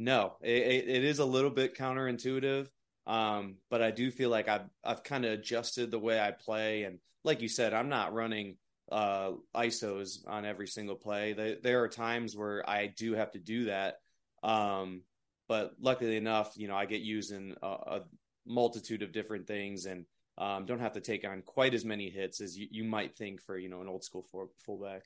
No, 0.00 0.36
it, 0.40 0.88
it 0.88 1.04
is 1.04 1.18
a 1.18 1.24
little 1.26 1.50
bit 1.50 1.76
counterintuitive, 1.76 2.68
um, 3.06 3.56
but 3.68 3.82
I 3.82 3.90
do 3.90 4.10
feel 4.10 4.30
like 4.30 4.48
I've 4.48 4.64
I've 4.82 5.04
kind 5.04 5.26
of 5.26 5.32
adjusted 5.32 5.90
the 5.90 5.98
way 5.98 6.18
I 6.18 6.30
play, 6.30 6.84
and 6.84 7.00
like 7.22 7.42
you 7.42 7.50
said, 7.50 7.74
I'm 7.74 7.90
not 7.90 8.14
running 8.14 8.56
uh, 8.90 9.32
ISOs 9.54 10.26
on 10.26 10.46
every 10.46 10.68
single 10.68 10.96
play. 10.96 11.58
There 11.62 11.82
are 11.82 11.88
times 11.88 12.34
where 12.34 12.68
I 12.68 12.86
do 12.86 13.12
have 13.12 13.32
to 13.32 13.38
do 13.38 13.66
that, 13.66 13.96
um, 14.42 15.02
but 15.48 15.72
luckily 15.78 16.16
enough, 16.16 16.54
you 16.56 16.66
know, 16.66 16.76
I 16.76 16.86
get 16.86 17.02
used 17.02 17.32
in 17.32 17.54
a, 17.62 17.66
a 17.66 18.00
multitude 18.46 19.02
of 19.02 19.12
different 19.12 19.46
things, 19.46 19.84
and 19.84 20.06
um, 20.38 20.64
don't 20.64 20.80
have 20.80 20.94
to 20.94 21.02
take 21.02 21.28
on 21.28 21.42
quite 21.42 21.74
as 21.74 21.84
many 21.84 22.08
hits 22.08 22.40
as 22.40 22.56
you, 22.56 22.68
you 22.70 22.84
might 22.84 23.18
think 23.18 23.42
for 23.42 23.58
you 23.58 23.68
know 23.68 23.82
an 23.82 23.88
old 23.88 24.02
school 24.02 24.24
for, 24.32 24.48
fullback. 24.64 25.02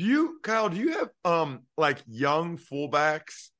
Do 0.00 0.04
you, 0.04 0.40
Kyle? 0.42 0.68
Do 0.68 0.78
you 0.78 0.98
have 0.98 1.10
um 1.24 1.60
like 1.76 2.02
young 2.08 2.58
fullbacks 2.58 3.50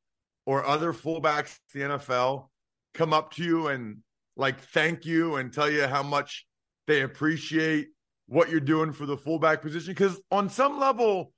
or 0.46 0.64
other 0.64 0.92
fullbacks 0.92 1.58
in 1.74 1.80
the 1.80 1.98
NFL 1.98 2.48
come 2.94 3.12
up 3.12 3.32
to 3.34 3.44
you 3.44 3.68
and 3.68 3.98
like 4.36 4.60
thank 4.60 5.04
you 5.04 5.36
and 5.36 5.52
tell 5.52 5.70
you 5.70 5.86
how 5.86 6.02
much 6.02 6.46
they 6.86 7.02
appreciate 7.02 7.88
what 8.26 8.50
you're 8.50 8.60
doing 8.60 8.92
for 8.92 9.06
the 9.06 9.16
fullback 9.16 9.62
position? 9.62 9.92
Because 9.92 10.20
on 10.30 10.48
some 10.48 10.78
level, 10.78 11.32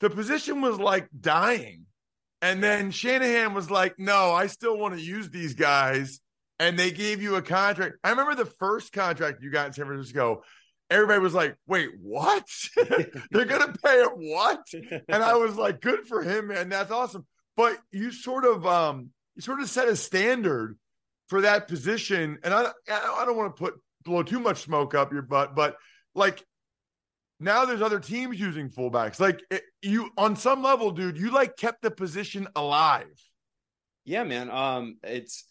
the 0.00 0.10
position 0.10 0.60
was 0.60 0.78
like 0.78 1.08
dying. 1.18 1.84
And 2.42 2.62
then 2.62 2.90
Shanahan 2.90 3.54
was 3.54 3.70
like, 3.70 3.98
no, 3.98 4.32
I 4.32 4.46
still 4.46 4.76
want 4.78 4.94
to 4.94 5.00
use 5.00 5.30
these 5.30 5.54
guys. 5.54 6.20
And 6.58 6.78
they 6.78 6.90
gave 6.90 7.22
you 7.22 7.36
a 7.36 7.42
contract. 7.42 7.96
I 8.04 8.10
remember 8.10 8.34
the 8.34 8.46
first 8.46 8.92
contract 8.92 9.42
you 9.42 9.50
got 9.50 9.68
in 9.68 9.72
San 9.72 9.86
Francisco 9.86 10.42
everybody 10.90 11.20
was 11.20 11.34
like, 11.34 11.56
wait, 11.66 11.90
what? 12.00 12.46
They're 13.30 13.44
going 13.44 13.72
to 13.72 13.78
pay 13.82 14.00
him 14.00 14.30
what? 14.30 14.60
And 15.08 15.22
I 15.22 15.34
was 15.34 15.56
like, 15.56 15.80
good 15.80 16.06
for 16.06 16.22
him, 16.22 16.48
man. 16.48 16.68
That's 16.68 16.90
awesome. 16.90 17.26
But 17.56 17.78
you 17.90 18.12
sort 18.12 18.44
of, 18.44 18.66
um, 18.66 19.10
you 19.34 19.42
sort 19.42 19.60
of 19.60 19.68
set 19.70 19.88
a 19.88 19.96
standard 19.96 20.76
for 21.28 21.40
that 21.40 21.68
position. 21.68 22.38
And 22.42 22.52
I, 22.52 22.70
I 22.90 23.24
don't 23.24 23.36
want 23.36 23.56
to 23.56 23.60
put, 23.60 23.74
blow 24.04 24.22
too 24.22 24.40
much 24.40 24.62
smoke 24.62 24.94
up 24.94 25.12
your 25.12 25.22
butt, 25.22 25.56
but 25.56 25.76
like 26.14 26.44
now 27.40 27.64
there's 27.64 27.82
other 27.82 27.98
teams 27.98 28.38
using 28.38 28.70
fullbacks. 28.70 29.18
Like 29.18 29.42
it, 29.50 29.62
you, 29.82 30.10
on 30.16 30.36
some 30.36 30.62
level, 30.62 30.90
dude, 30.90 31.18
you 31.18 31.30
like 31.30 31.56
kept 31.56 31.82
the 31.82 31.90
position 31.90 32.46
alive. 32.54 33.20
Yeah, 34.04 34.22
man. 34.22 34.50
Um, 34.50 34.98
it's, 35.02 35.44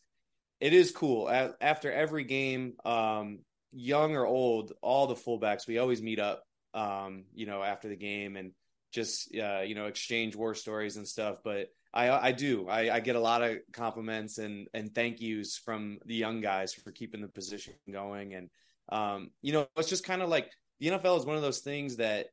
it 0.61 0.71
is 0.73 0.91
cool. 0.91 1.29
After 1.59 1.91
every 1.91 2.23
game, 2.23 2.75
um, 2.85 3.39
young 3.73 4.15
or 4.15 4.25
old, 4.25 4.71
all 4.81 5.07
the 5.07 5.15
fullbacks, 5.15 5.67
we 5.67 5.79
always 5.79 6.01
meet 6.01 6.19
up, 6.19 6.43
um, 6.73 7.25
you 7.33 7.45
know, 7.45 7.61
after 7.61 7.89
the 7.89 7.97
game 7.97 8.37
and 8.37 8.53
just, 8.93 9.35
uh, 9.35 9.59
you 9.61 9.75
know, 9.75 9.87
exchange 9.87 10.33
war 10.33 10.55
stories 10.55 10.95
and 10.95 11.05
stuff. 11.05 11.39
But 11.43 11.67
I, 11.95 12.27
I 12.27 12.31
do, 12.33 12.67
I, 12.67 12.95
I 12.95 12.99
get 12.99 13.15
a 13.15 13.21
lot 13.21 13.41
of 13.41 13.57
compliments 13.71 14.37
and, 14.37 14.67
and 14.73 14.93
thank 14.93 15.21
yous 15.21 15.57
from 15.57 15.99
the 16.05 16.15
young 16.15 16.41
guys 16.41 16.73
for 16.73 16.91
keeping 16.91 17.21
the 17.21 17.29
position 17.29 17.73
going. 17.89 18.33
And, 18.33 18.49
um, 18.89 19.31
you 19.41 19.53
know, 19.53 19.67
it's 19.77 19.89
just 19.89 20.05
kind 20.05 20.21
of 20.21 20.29
like 20.29 20.51
the 20.79 20.87
NFL 20.87 21.19
is 21.19 21.25
one 21.25 21.37
of 21.37 21.41
those 21.41 21.61
things 21.61 21.97
that 21.97 22.27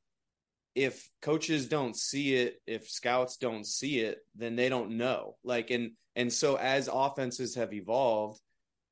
if 0.75 1.09
coaches 1.21 1.69
don't 1.69 1.97
see 1.97 2.35
it, 2.35 2.57
if 2.67 2.91
scouts 2.91 3.37
don't 3.37 3.65
see 3.65 4.01
it, 4.01 4.19
then 4.35 4.57
they 4.57 4.69
don't 4.69 4.97
know. 4.97 5.37
Like, 5.45 5.71
and, 5.71 5.93
and 6.17 6.33
so 6.33 6.57
as 6.57 6.89
offenses 6.93 7.55
have 7.55 7.73
evolved, 7.73 8.41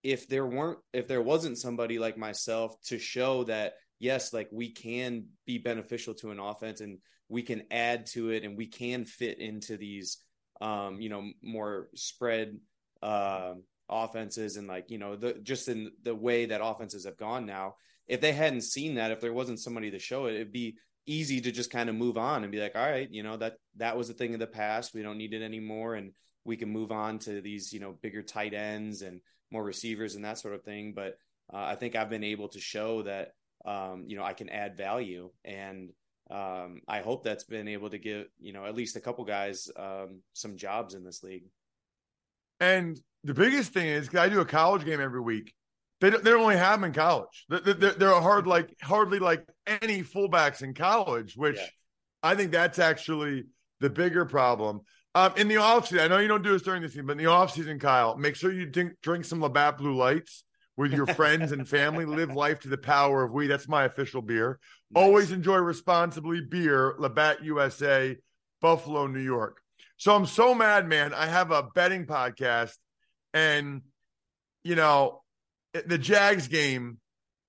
if 0.03 0.29
there 0.29 0.47
weren't 0.47 0.79
if 0.93 1.09
there 1.09 1.21
wasn't 1.21 1.59
somebody 1.59 1.99
like 1.99 2.17
myself 2.17 2.75
to 2.83 2.99
show 2.99 3.45
that 3.45 3.75
yes 3.99 4.33
like 4.33 4.49
we 4.51 4.71
can 4.71 5.27
be 5.47 5.59
beneficial 5.59 6.15
to 6.15 6.31
an 6.31 6.41
offense 6.41 6.81
and 6.81 6.99
we 7.29 7.43
can 7.43 7.63
add 7.71 8.07
to 8.07 8.31
it 8.31 8.43
and 8.45 8.57
we 8.57 8.67
can 8.67 9.05
fit 9.05 9.39
into 9.39 9.77
these 9.77 10.19
um 10.61 11.01
you 11.01 11.09
know 11.09 11.31
more 11.43 11.89
spread 11.95 12.59
uh, 13.03 13.55
offenses 13.89 14.57
and 14.57 14.69
like 14.69 14.91
you 14.91 14.99
know 14.99 15.17
the 15.17 15.35
just 15.43 15.69
in 15.69 15.91
the 16.03 16.15
way 16.15 16.47
that 16.47 16.61
offenses 16.63 17.05
have 17.05 17.17
gone 17.17 17.47
now 17.47 17.75
if 18.07 18.21
they 18.21 18.33
hadn't 18.33 18.63
seen 18.63 18.95
that 18.95 19.11
if 19.11 19.21
there 19.21 19.33
wasn't 19.33 19.59
somebody 19.59 19.91
to 19.91 19.99
show 19.99 20.27
it 20.27 20.35
it'd 20.35 20.53
be 20.53 20.77
easy 21.07 21.41
to 21.41 21.51
just 21.51 21.71
kind 21.71 21.89
of 21.89 21.95
move 21.95 22.19
on 22.19 22.43
and 22.43 22.53
be 22.53 22.61
like 22.61 22.77
all 22.77 22.89
right 22.89 23.11
you 23.11 23.23
know 23.23 23.37
that 23.37 23.55
that 23.77 23.97
was 23.97 24.11
a 24.11 24.15
thing 24.15 24.35
of 24.35 24.41
the 24.41 24.47
past. 24.47 24.95
We 24.95 25.03
don't 25.03 25.19
need 25.19 25.35
it 25.35 25.43
anymore. 25.43 25.95
And 25.95 26.13
we 26.45 26.57
can 26.57 26.71
move 26.71 26.93
on 26.93 27.19
to 27.21 27.41
these 27.41 27.73
you 27.73 27.81
know 27.81 27.97
bigger 28.01 28.23
tight 28.23 28.55
ends 28.55 29.03
and 29.03 29.21
more 29.51 29.65
receivers 29.65 30.15
and 30.15 30.25
that 30.25 30.39
sort 30.39 30.55
of 30.55 30.63
thing. 30.63 30.93
But 30.95 31.17
uh, 31.53 31.59
I 31.59 31.75
think 31.75 31.97
I've 31.97 32.11
been 32.11 32.25
able 32.25 32.49
to 32.49 32.61
show 32.61 33.03
that 33.03 33.33
um, 33.65 34.05
you 34.07 34.17
know 34.17 34.25
I 34.25 34.33
can 34.33 34.49
add 34.49 34.77
value, 34.77 35.31
and 35.45 35.91
um, 36.31 36.81
I 36.87 37.01
hope 37.01 37.25
that's 37.25 37.45
been 37.45 37.69
able 37.69 37.91
to 37.91 37.99
give 37.99 38.27
you 38.39 38.53
know 38.53 38.65
at 38.65 38.75
least 38.75 38.97
a 38.97 39.01
couple 39.01 39.25
guys 39.25 39.69
um, 39.77 40.21
some 40.33 40.57
jobs 40.57 40.95
in 40.95 41.05
this 41.05 41.23
league. 41.23 41.45
And 42.61 43.01
the 43.25 43.35
biggest 43.35 43.73
thing 43.73 43.87
is 43.87 44.15
I 44.15 44.29
do 44.29 44.41
a 44.41 44.45
college 44.45 44.85
game 44.85 45.01
every 45.01 45.21
week. 45.21 45.55
They 46.01 46.11
don't, 46.11 46.25
they 46.25 46.31
don't 46.31 46.43
only 46.43 46.57
have 46.57 46.81
them 46.81 46.85
in 46.85 46.93
college. 46.95 47.45
They're, 47.49 47.61
they're, 47.61 47.93
they're 47.93 48.21
hard 48.21 48.47
like 48.47 48.75
hardly 48.83 49.19
like 49.19 49.47
any 49.67 50.03
fullbacks 50.03 50.63
in 50.63 50.73
college, 50.75 51.37
which 51.37 51.57
yeah. 51.57 51.67
I 52.23 52.35
think 52.35 52.53
that's 52.53 52.79
actually 52.79 53.45
the 53.81 53.91
bigger 53.91 54.25
problem. 54.25 54.81
Um, 55.15 55.33
in 55.37 55.49
the 55.49 55.57
offseason, 55.57 56.01
I 56.01 56.09
know 56.09 56.19
you 56.19 56.29
don't 56.29 56.43
do 56.43 56.53
this 56.53 56.63
during 56.63 56.83
the 56.83 56.89
season, 56.89 57.07
but 57.07 57.13
in 57.13 57.19
the 57.19 57.25
offseason, 57.25 57.81
Kyle, 57.81 58.17
make 58.17 58.37
sure 58.37 58.53
you 58.53 58.67
drink, 58.67 58.93
drink 59.03 59.25
some 59.25 59.41
Labatt 59.41 59.77
Blue 59.77 59.97
Lights 59.97 60.45
with 60.81 60.95
your 60.95 61.07
friends 61.15 61.53
and 61.53 61.69
family. 61.69 62.07
Live 62.07 62.35
life 62.35 62.61
to 62.61 62.69
the 62.69 62.79
power 62.79 63.23
of 63.23 63.33
we. 63.33 63.47
That's 63.47 63.69
my 63.69 63.85
official 63.85 64.23
beer. 64.23 64.59
Nice. 64.91 65.05
Always 65.05 65.31
enjoy 65.31 65.57
responsibly 65.57 66.41
beer, 66.41 66.95
Labatt 66.99 67.45
USA, 67.45 68.17
Buffalo, 68.63 69.07
New 69.07 69.21
York. 69.21 69.61
So 69.99 70.17
I'm 70.17 70.25
so 70.25 70.55
mad, 70.55 70.89
man. 70.89 71.13
I 71.13 71.27
have 71.27 71.51
a 71.51 71.65
betting 71.75 72.07
podcast, 72.07 72.75
and 73.35 73.83
you 74.65 74.75
know, 74.75 75.23
the 75.87 75.99
Jags 75.99 76.49
game. 76.49 76.99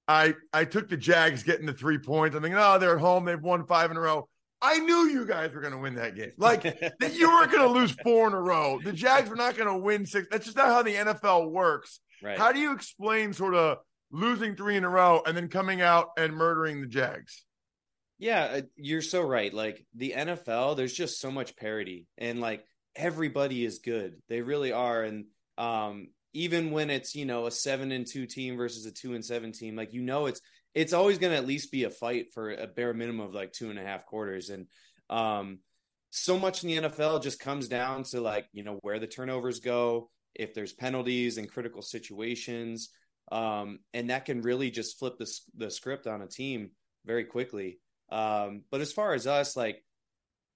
I 0.10 0.36
I 0.52 0.66
took 0.66 0.90
the 0.90 0.98
Jags 0.98 1.44
getting 1.44 1.66
the 1.66 1.74
three 1.74 2.00
points. 2.00 2.36
I'm 2.36 2.44
thinking, 2.44 2.60
oh, 2.62 2.78
they're 2.80 2.96
at 2.96 3.02
home. 3.02 3.24
They've 3.24 3.42
won 3.42 3.66
five 3.66 3.92
in 3.92 3.98
a 3.98 4.02
row. 4.02 4.28
I 4.62 4.80
knew 4.80 5.08
you 5.08 5.26
guys 5.26 5.54
were 5.54 5.62
going 5.62 5.74
to 5.74 5.80
win 5.80 5.96
that 5.96 6.16
game. 6.16 6.34
Like 6.38 6.64
that 6.64 7.14
you 7.14 7.30
weren't 7.30 7.52
going 7.52 7.64
to 7.66 7.80
lose 7.80 7.92
four 8.04 8.28
in 8.28 8.34
a 8.34 8.42
row. 8.42 8.80
The 8.84 8.92
Jags 8.92 9.30
were 9.30 9.38
not 9.38 9.56
going 9.56 9.70
to 9.70 9.78
win 9.78 10.06
six. 10.06 10.28
That's 10.30 10.46
just 10.46 10.58
not 10.58 10.68
how 10.68 10.84
the 10.84 10.94
NFL 10.94 11.50
works. 11.50 12.02
Right. 12.22 12.38
How 12.38 12.51
do 12.51 12.60
you 12.60 12.74
explain 12.74 13.34
sort 13.34 13.56
of 13.56 13.80
losing 14.12 14.56
three 14.56 14.75
in 14.75 14.84
a 14.84 14.90
row 14.90 15.22
and 15.25 15.36
then 15.36 15.48
coming 15.48 15.82
out 15.82 16.10
and 16.18 16.34
murdering 16.34 16.82
the 16.82 16.88
Jags? 16.88 17.44
Yeah, 18.20 18.44
uh, 18.44 18.62
you're 18.75 19.01
so 19.01 19.22
right. 19.22 19.51
Like 19.51 19.86
the 19.96 20.13
NFL, 20.16 20.78
there's 20.78 20.94
just 20.94 21.20
so 21.20 21.32
much 21.32 21.56
parity 21.56 22.06
and 22.18 22.40
like 22.40 22.63
everybody 22.96 23.66
is 23.66 23.80
good. 23.80 24.22
They 24.30 24.42
really 24.42 24.72
are. 24.72 25.01
And 25.04 25.25
um, 25.58 26.10
even 26.34 26.72
when 26.72 26.90
it's, 26.90 27.16
you 27.16 27.25
know, 27.25 27.48
a 27.48 27.51
seven 27.51 27.92
and 27.92 28.06
two 28.06 28.28
team 28.28 28.58
versus 28.58 28.86
a 28.86 28.92
two 28.92 29.16
and 29.16 29.25
seven 29.25 29.51
team, 29.51 29.75
like, 29.75 29.94
you 29.94 30.01
know, 30.01 30.28
it's, 30.28 30.42
it's 30.74 30.94
always 30.94 31.18
going 31.18 31.32
to 31.32 31.38
at 31.38 31.48
least 31.48 31.72
be 31.72 31.84
a 31.84 31.90
fight 31.90 32.28
for 32.34 32.51
a 32.51 32.68
bare 32.68 32.94
minimum 32.94 33.25
of 33.25 33.34
like 33.34 33.51
two 33.51 33.70
and 33.70 33.80
a 33.80 33.84
half 33.84 34.06
quarters. 34.06 34.50
And 34.50 34.68
um, 35.10 35.60
so 36.12 36.38
much 36.38 36.63
in 36.63 36.70
the 36.70 36.90
NFL 36.90 37.24
just 37.24 37.40
comes 37.40 37.68
down 37.68 38.04
to 38.04 38.22
like, 38.22 38.46
you 38.54 38.63
know, 38.63 38.78
where 38.82 39.00
the 39.00 39.08
turnovers 39.08 39.60
go, 39.60 40.10
if 40.36 40.54
there's 40.54 40.74
penalties 40.74 41.38
and 41.38 41.50
critical 41.50 41.82
situations. 41.82 42.90
Um, 43.32 43.80
and 43.94 44.10
that 44.10 44.26
can 44.26 44.42
really 44.42 44.72
just 44.72 45.00
flip 45.00 45.18
the, 45.18 45.32
the 45.56 45.72
script 45.72 46.08
on 46.08 46.22
a 46.22 46.28
team 46.28 46.72
very 47.06 47.24
quickly. 47.24 47.80
Um, 48.12 48.64
but 48.72 48.82
as 48.82 48.92
far 48.92 49.14
as 49.14 49.28
us, 49.28 49.56
like, 49.56 49.84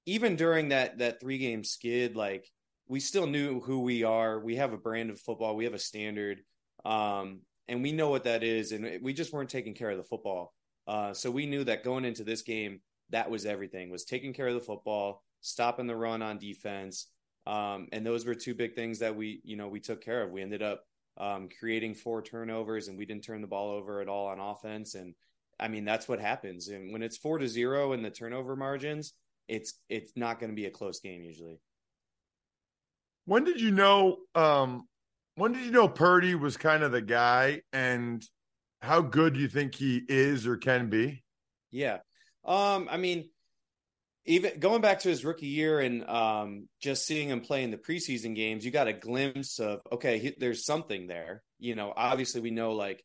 even 0.05 0.35
during 0.35 0.69
that 0.69 0.99
that 0.99 1.19
three 1.19 1.37
game 1.37 1.63
skid, 1.63 2.15
like 2.15 2.47
we 2.87 2.99
still 2.99 3.25
knew 3.25 3.59
who 3.61 3.81
we 3.81 4.03
are. 4.03 4.39
We 4.39 4.57
have 4.57 4.73
a 4.73 4.77
brand 4.77 5.09
of 5.09 5.19
football. 5.19 5.55
We 5.55 5.65
have 5.65 5.73
a 5.73 5.79
standard. 5.79 6.41
Um, 6.83 7.41
and 7.67 7.81
we 7.81 7.91
know 7.91 8.09
what 8.09 8.25
that 8.25 8.43
is, 8.43 8.71
and 8.71 9.01
we 9.01 9.13
just 9.13 9.33
weren't 9.33 9.49
taking 9.49 9.73
care 9.73 9.89
of 9.89 9.97
the 9.97 10.03
football. 10.03 10.53
Uh, 10.87 11.13
so 11.13 11.31
we 11.31 11.47
knew 11.47 11.63
that 11.63 11.83
going 11.83 12.05
into 12.05 12.23
this 12.23 12.43
game, 12.43 12.81
that 13.09 13.29
was 13.31 13.45
everything: 13.45 13.89
was 13.89 14.05
taking 14.05 14.33
care 14.33 14.47
of 14.47 14.53
the 14.53 14.59
football, 14.59 15.23
stopping 15.41 15.87
the 15.87 15.95
run 15.95 16.21
on 16.21 16.37
defense. 16.37 17.07
Um, 17.47 17.87
and 17.91 18.05
those 18.05 18.25
were 18.25 18.35
two 18.35 18.55
big 18.55 18.75
things 18.75 18.99
that 18.99 19.15
we, 19.15 19.41
you 19.43 19.55
know, 19.55 19.67
we 19.67 19.79
took 19.79 20.03
care 20.03 20.23
of. 20.23 20.31
We 20.31 20.41
ended 20.41 20.63
up 20.63 20.83
um, 21.17 21.47
creating 21.59 21.95
four 21.95 22.21
turnovers 22.21 22.87
and 22.87 22.97
we 22.97 23.05
didn't 23.05 23.23
turn 23.23 23.41
the 23.41 23.47
ball 23.47 23.71
over 23.71 24.01
at 24.01 24.07
all 24.07 24.27
on 24.27 24.39
offense. 24.39 24.95
And 24.95 25.13
I 25.59 25.67
mean, 25.67 25.85
that's 25.85 26.07
what 26.07 26.19
happens. 26.19 26.67
And 26.67 26.91
when 26.91 27.01
it's 27.03 27.17
four 27.17 27.37
to 27.37 27.47
zero 27.47 27.93
in 27.93 28.01
the 28.01 28.09
turnover 28.09 28.55
margins, 28.55 29.13
it's 29.47 29.75
it's 29.89 30.13
not 30.15 30.39
going 30.39 30.49
to 30.49 30.55
be 30.55 30.65
a 30.65 30.71
close 30.71 30.99
game 30.99 31.23
usually. 31.23 31.59
When 33.25 33.43
did 33.43 33.61
you 33.61 33.71
know? 33.71 34.17
Um, 34.33 34.87
when 35.35 35.53
did 35.53 35.65
you 35.65 35.71
know 35.71 35.87
Purdy 35.87 36.35
was 36.35 36.57
kind 36.57 36.83
of 36.83 36.91
the 36.91 37.01
guy, 37.01 37.61
and 37.73 38.23
how 38.81 39.01
good 39.01 39.33
do 39.33 39.39
you 39.39 39.47
think 39.47 39.75
he 39.75 40.01
is 40.07 40.47
or 40.47 40.57
can 40.57 40.89
be? 40.89 41.23
Yeah, 41.71 41.99
um, 42.45 42.87
I 42.89 42.97
mean, 42.97 43.29
even 44.25 44.59
going 44.59 44.81
back 44.81 44.99
to 44.99 45.09
his 45.09 45.23
rookie 45.23 45.47
year 45.47 45.79
and 45.79 46.07
um, 46.09 46.67
just 46.81 47.05
seeing 47.05 47.29
him 47.29 47.41
play 47.41 47.63
in 47.63 47.71
the 47.71 47.77
preseason 47.77 48.35
games, 48.35 48.65
you 48.65 48.71
got 48.71 48.87
a 48.87 48.93
glimpse 48.93 49.59
of 49.59 49.81
okay, 49.91 50.17
he, 50.17 50.35
there's 50.37 50.65
something 50.65 51.07
there. 51.07 51.43
You 51.59 51.75
know, 51.75 51.93
obviously 51.95 52.41
we 52.41 52.51
know 52.51 52.71
like 52.71 53.03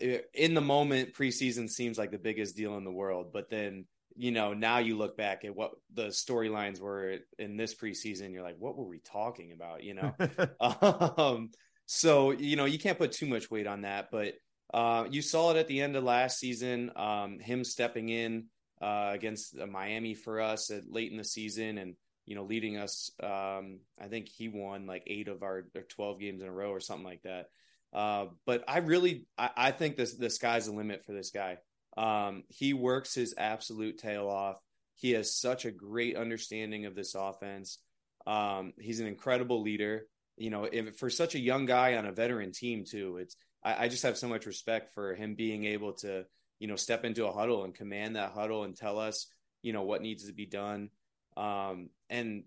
in 0.00 0.54
the 0.54 0.60
moment 0.60 1.12
preseason 1.14 1.68
seems 1.68 1.98
like 1.98 2.10
the 2.10 2.18
biggest 2.18 2.56
deal 2.56 2.76
in 2.76 2.84
the 2.84 2.92
world, 2.92 3.32
but 3.32 3.50
then 3.50 3.86
you 4.16 4.32
know 4.32 4.54
now 4.54 4.78
you 4.78 4.96
look 4.96 5.16
back 5.16 5.44
at 5.44 5.54
what 5.54 5.72
the 5.92 6.06
storylines 6.06 6.80
were 6.80 7.18
in 7.38 7.56
this 7.56 7.74
preseason, 7.74 8.32
you're 8.32 8.42
like, 8.42 8.58
what 8.58 8.76
were 8.76 8.86
we 8.86 9.00
talking 9.00 9.52
about? 9.52 9.82
You 9.82 9.94
know, 9.94 10.14
um, 11.18 11.50
so 11.84 12.30
you 12.30 12.56
know 12.56 12.64
you 12.64 12.78
can't 12.78 12.98
put 12.98 13.12
too 13.12 13.26
much 13.26 13.50
weight 13.50 13.66
on 13.66 13.82
that, 13.82 14.10
but 14.10 14.34
uh, 14.72 15.06
you 15.10 15.20
saw 15.20 15.50
it 15.50 15.58
at 15.58 15.68
the 15.68 15.80
end 15.82 15.96
of 15.96 16.04
last 16.04 16.38
season, 16.38 16.90
um, 16.96 17.38
him 17.38 17.64
stepping 17.64 18.08
in 18.08 18.46
uh, 18.80 19.10
against 19.12 19.58
uh, 19.58 19.66
Miami 19.66 20.14
for 20.14 20.40
us 20.40 20.70
at, 20.70 20.90
late 20.90 21.10
in 21.10 21.18
the 21.18 21.24
season 21.24 21.78
and 21.78 21.94
you 22.26 22.34
know 22.34 22.44
leading 22.44 22.76
us. 22.76 23.10
Um, 23.22 23.80
I 24.00 24.08
think 24.08 24.28
he 24.28 24.48
won 24.48 24.86
like 24.86 25.04
eight 25.06 25.28
of 25.28 25.42
our, 25.42 25.64
twelve 25.88 26.20
games 26.20 26.42
in 26.42 26.48
a 26.48 26.52
row 26.52 26.70
or 26.70 26.80
something 26.80 27.06
like 27.06 27.22
that. 27.22 27.46
Uh, 27.92 28.26
but 28.46 28.64
I 28.68 28.78
really 28.78 29.26
I, 29.36 29.50
I, 29.56 29.70
think 29.70 29.96
this 29.96 30.14
the 30.14 30.28
sky's 30.28 30.66
the 30.66 30.72
limit 30.72 31.04
for 31.06 31.12
this 31.12 31.30
guy. 31.30 31.56
Um, 31.96 32.44
he 32.48 32.74
works 32.74 33.14
his 33.14 33.34
absolute 33.36 33.98
tail 33.98 34.28
off. 34.28 34.56
He 34.94 35.12
has 35.12 35.34
such 35.34 35.64
a 35.64 35.70
great 35.70 36.16
understanding 36.16 36.84
of 36.86 36.94
this 36.94 37.14
offense. 37.14 37.78
Um, 38.26 38.74
he's 38.78 39.00
an 39.00 39.06
incredible 39.06 39.62
leader. 39.62 40.06
You 40.36 40.50
know, 40.50 40.64
if, 40.64 40.96
for 40.96 41.08
such 41.08 41.34
a 41.34 41.40
young 41.40 41.66
guy 41.66 41.96
on 41.96 42.04
a 42.04 42.12
veteran 42.12 42.52
team 42.52 42.84
too, 42.84 43.16
it's 43.16 43.36
I, 43.64 43.84
I 43.84 43.88
just 43.88 44.02
have 44.02 44.18
so 44.18 44.28
much 44.28 44.46
respect 44.46 44.94
for 44.94 45.14
him 45.14 45.34
being 45.34 45.64
able 45.64 45.94
to 45.94 46.26
you 46.58 46.68
know, 46.68 46.76
step 46.76 47.04
into 47.04 47.26
a 47.26 47.32
huddle 47.32 47.64
and 47.64 47.74
command 47.74 48.16
that 48.16 48.32
huddle 48.32 48.64
and 48.64 48.76
tell 48.76 48.98
us, 48.98 49.26
you 49.62 49.72
know, 49.72 49.82
what 49.82 50.02
needs 50.02 50.26
to 50.26 50.32
be 50.32 50.46
done. 50.46 50.90
Um, 51.36 51.90
and 52.10 52.44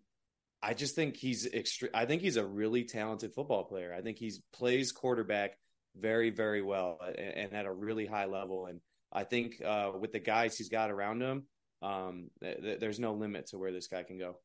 I 0.61 0.73
just 0.73 0.95
think 0.95 1.15
he's 1.15 1.45
extreme. 1.45 1.91
I 1.93 2.05
think 2.05 2.21
he's 2.21 2.37
a 2.37 2.45
really 2.45 2.83
talented 2.83 3.33
football 3.33 3.63
player. 3.63 3.93
I 3.97 4.01
think 4.01 4.17
he's 4.17 4.41
plays 4.53 4.91
quarterback 4.91 5.57
very, 5.95 6.29
very 6.29 6.61
well 6.61 6.99
and, 7.07 7.17
and 7.17 7.53
at 7.53 7.65
a 7.65 7.71
really 7.71 8.05
high 8.05 8.25
level. 8.25 8.65
And 8.67 8.79
I 9.11 9.23
think 9.23 9.61
uh, 9.65 9.91
with 9.99 10.11
the 10.11 10.19
guys 10.19 10.57
he's 10.57 10.69
got 10.69 10.91
around 10.91 11.21
him, 11.21 11.43
um, 11.81 12.29
th- 12.41 12.61
th- 12.61 12.79
there's 12.79 12.99
no 12.99 13.13
limit 13.13 13.47
to 13.47 13.57
where 13.57 13.71
this 13.71 13.87
guy 13.87 14.03
can 14.03 14.17
go. 14.17 14.37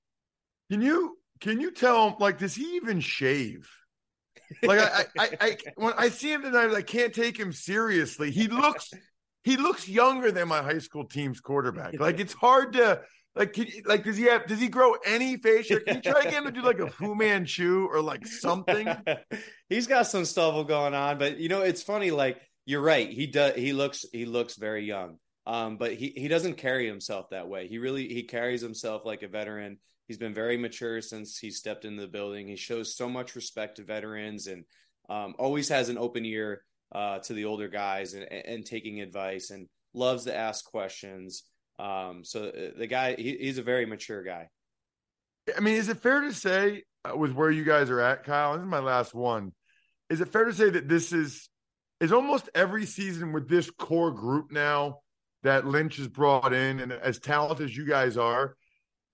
Can 0.70 0.80
you 0.80 1.18
can 1.40 1.60
you 1.60 1.70
tell 1.70 2.08
him 2.08 2.16
like 2.18 2.38
does 2.38 2.54
he 2.54 2.76
even 2.76 3.00
shave? 3.00 3.68
Like 4.62 4.80
I, 4.80 5.04
I, 5.18 5.30
I 5.40 5.56
when 5.76 5.92
I 5.96 6.08
see 6.08 6.32
him 6.32 6.42
tonight, 6.42 6.72
I 6.72 6.82
can't 6.82 7.14
take 7.14 7.38
him 7.38 7.52
seriously. 7.52 8.30
He 8.30 8.48
looks 8.48 8.90
he 9.46 9.56
looks 9.56 9.88
younger 9.88 10.32
than 10.32 10.48
my 10.48 10.60
high 10.60 10.80
school 10.80 11.04
team's 11.04 11.38
quarterback. 11.38 12.00
Like 12.00 12.18
it's 12.18 12.32
hard 12.32 12.72
to 12.72 13.00
like 13.36 13.52
can, 13.52 13.68
like 13.84 14.02
does 14.02 14.16
he 14.16 14.24
have 14.24 14.44
does 14.48 14.60
he 14.60 14.66
grow 14.66 14.96
any 15.06 15.36
facial? 15.36 15.78
Can 15.78 15.96
you 15.96 16.02
try 16.02 16.24
to 16.24 16.30
get 16.30 16.34
him 16.34 16.46
to 16.46 16.50
do 16.50 16.62
like 16.62 16.80
a 16.80 16.90
Fu 16.90 17.14
Manchu 17.14 17.86
or 17.86 18.00
like 18.00 18.26
something? 18.26 18.88
He's 19.68 19.86
got 19.86 20.08
some 20.08 20.24
stuff 20.24 20.66
going 20.66 20.94
on, 20.94 21.18
but 21.18 21.38
you 21.38 21.48
know 21.48 21.62
it's 21.62 21.80
funny. 21.80 22.10
Like 22.10 22.40
you're 22.64 22.80
right, 22.80 23.08
he 23.08 23.28
does. 23.28 23.54
He 23.54 23.72
looks 23.72 24.04
he 24.12 24.24
looks 24.24 24.56
very 24.56 24.84
young. 24.84 25.18
Um, 25.46 25.76
but 25.76 25.94
he 25.94 26.12
he 26.16 26.26
doesn't 26.26 26.54
carry 26.54 26.88
himself 26.88 27.30
that 27.30 27.46
way. 27.46 27.68
He 27.68 27.78
really 27.78 28.08
he 28.08 28.24
carries 28.24 28.60
himself 28.60 29.02
like 29.04 29.22
a 29.22 29.28
veteran. 29.28 29.78
He's 30.08 30.18
been 30.18 30.34
very 30.34 30.56
mature 30.56 31.00
since 31.00 31.38
he 31.38 31.52
stepped 31.52 31.84
into 31.84 32.02
the 32.02 32.08
building. 32.08 32.48
He 32.48 32.56
shows 32.56 32.96
so 32.96 33.08
much 33.08 33.36
respect 33.36 33.76
to 33.76 33.84
veterans 33.84 34.48
and 34.48 34.64
um, 35.08 35.36
always 35.38 35.68
has 35.68 35.88
an 35.88 35.98
open 35.98 36.24
ear 36.24 36.62
uh, 36.92 37.18
to 37.18 37.34
the 37.34 37.44
older 37.44 37.68
guys 37.68 38.14
and, 38.14 38.24
and 38.24 38.64
taking 38.64 39.00
advice 39.00 39.50
and 39.50 39.68
loves 39.94 40.24
to 40.24 40.36
ask 40.36 40.64
questions. 40.64 41.44
Um, 41.78 42.24
so 42.24 42.44
uh, 42.44 42.78
the 42.78 42.86
guy, 42.86 43.14
he, 43.16 43.36
he's 43.40 43.58
a 43.58 43.62
very 43.62 43.86
mature 43.86 44.22
guy. 44.22 44.48
I 45.56 45.60
mean, 45.60 45.76
is 45.76 45.88
it 45.88 45.98
fair 45.98 46.22
to 46.22 46.32
say, 46.32 46.84
uh, 47.04 47.16
with 47.16 47.32
where 47.32 47.50
you 47.50 47.64
guys 47.64 47.90
are 47.90 48.00
at, 48.00 48.24
Kyle? 48.24 48.54
This 48.54 48.62
is 48.62 48.68
my 48.68 48.78
last 48.78 49.14
one. 49.14 49.52
Is 50.10 50.20
it 50.20 50.28
fair 50.28 50.44
to 50.44 50.52
say 50.52 50.70
that 50.70 50.88
this 50.88 51.12
is 51.12 51.48
is 51.98 52.12
almost 52.12 52.50
every 52.54 52.84
season 52.84 53.32
with 53.32 53.48
this 53.48 53.70
core 53.70 54.10
group 54.10 54.52
now 54.52 54.98
that 55.42 55.66
Lynch 55.66 55.96
has 55.96 56.08
brought 56.08 56.52
in, 56.52 56.80
and 56.80 56.92
as 56.92 57.18
talented 57.18 57.70
as 57.70 57.76
you 57.76 57.86
guys 57.86 58.16
are, 58.18 58.54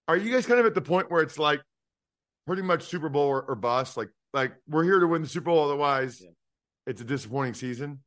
are 0.09 0.17
you 0.17 0.33
guys 0.33 0.47
kind 0.47 0.59
of 0.59 0.67
at 0.67 0.75
the 0.75 0.81
point 0.81 1.11
where 1.11 1.23
it's 1.23 1.39
like 1.39 1.61
pretty 2.47 2.63
much 2.63 2.83
Super 2.83 3.09
Bowl 3.09 3.29
or, 3.29 3.43
or 3.43 3.55
bust? 3.55 3.97
Like, 3.97 4.09
like 4.35 4.53
we're 4.67 4.83
here 4.83 4.99
to 4.99 5.07
win 5.07 5.23
the 5.23 5.29
Super 5.29 5.47
Bowl, 5.47 5.65
otherwise 5.65 6.21
yeah 6.21 6.31
it's 6.87 7.01
a 7.01 7.05
disappointing 7.05 7.55
season. 7.55 8.01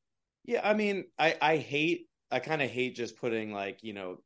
Yeah, 0.44 0.62
I 0.64 0.74
mean, 0.74 1.06
I 1.18 1.36
I 1.42 1.58
hate 1.58 2.08
I 2.32 2.40
kind 2.40 2.62
of 2.62 2.70
hate 2.70 2.96
just 2.96 3.18
putting 3.18 3.52
like 3.52 3.80
you 3.82 3.94
know 3.94 4.18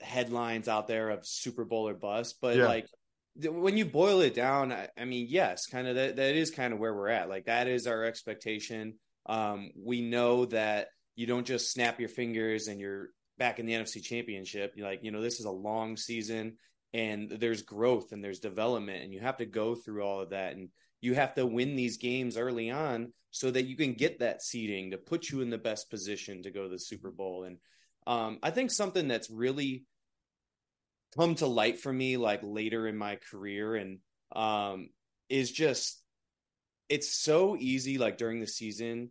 headlines 0.00 0.68
out 0.68 0.86
there 0.86 1.10
of 1.10 1.26
Super 1.26 1.64
Bowl 1.64 1.88
or 1.88 1.94
bust, 1.94 2.38
but 2.40 2.56
yeah. 2.56 2.66
like 2.66 2.86
when 3.36 3.76
you 3.76 3.84
boil 3.84 4.20
it 4.20 4.34
down, 4.34 4.72
I, 4.72 4.88
I 4.98 5.04
mean, 5.04 5.26
yes, 5.28 5.66
kind 5.66 5.86
of 5.86 5.94
that 5.96 6.16
that 6.16 6.34
is 6.34 6.50
kind 6.50 6.72
of 6.72 6.78
where 6.78 6.94
we're 6.94 7.08
at. 7.08 7.28
Like 7.28 7.46
that 7.46 7.68
is 7.68 7.86
our 7.86 8.04
expectation. 8.04 8.94
Um, 9.26 9.70
we 9.76 10.00
know 10.00 10.46
that 10.46 10.88
you 11.14 11.26
don't 11.26 11.46
just 11.46 11.70
snap 11.70 12.00
your 12.00 12.08
fingers 12.08 12.66
and 12.66 12.80
you're 12.80 13.10
back 13.38 13.58
in 13.58 13.66
the 13.66 13.74
NFC 13.74 14.02
Championship. 14.02 14.72
You're 14.74 14.86
like, 14.86 15.00
you 15.02 15.10
know, 15.10 15.20
this 15.20 15.38
is 15.38 15.46
a 15.46 15.50
long 15.50 15.96
season 15.96 16.56
and 16.92 17.30
there's 17.30 17.62
growth 17.62 18.12
and 18.12 18.22
there's 18.22 18.40
development 18.40 19.04
and 19.04 19.12
you 19.12 19.20
have 19.20 19.36
to 19.38 19.46
go 19.46 19.74
through 19.74 20.02
all 20.02 20.20
of 20.20 20.30
that 20.30 20.54
and 20.54 20.68
you 21.00 21.14
have 21.14 21.34
to 21.34 21.46
win 21.46 21.76
these 21.76 21.96
games 21.96 22.36
early 22.36 22.70
on 22.70 23.12
so 23.30 23.50
that 23.50 23.66
you 23.66 23.76
can 23.76 23.94
get 23.94 24.18
that 24.18 24.42
seeding 24.42 24.90
to 24.90 24.98
put 24.98 25.30
you 25.30 25.40
in 25.40 25.50
the 25.50 25.58
best 25.58 25.90
position 25.90 26.42
to 26.42 26.50
go 26.50 26.64
to 26.64 26.68
the 26.68 26.78
Super 26.78 27.10
Bowl. 27.10 27.44
And 27.44 27.58
um, 28.06 28.38
I 28.42 28.50
think 28.50 28.70
something 28.70 29.08
that's 29.08 29.30
really 29.30 29.84
come 31.16 31.34
to 31.36 31.46
light 31.46 31.78
for 31.78 31.92
me 31.92 32.16
like 32.16 32.40
later 32.42 32.86
in 32.86 32.96
my 32.96 33.18
career 33.30 33.74
and 33.76 33.98
um, 34.34 34.90
is 35.28 35.50
just 35.50 36.02
it's 36.88 37.14
so 37.14 37.56
easy 37.58 37.98
like 37.98 38.18
during 38.18 38.40
the 38.40 38.46
season 38.46 39.10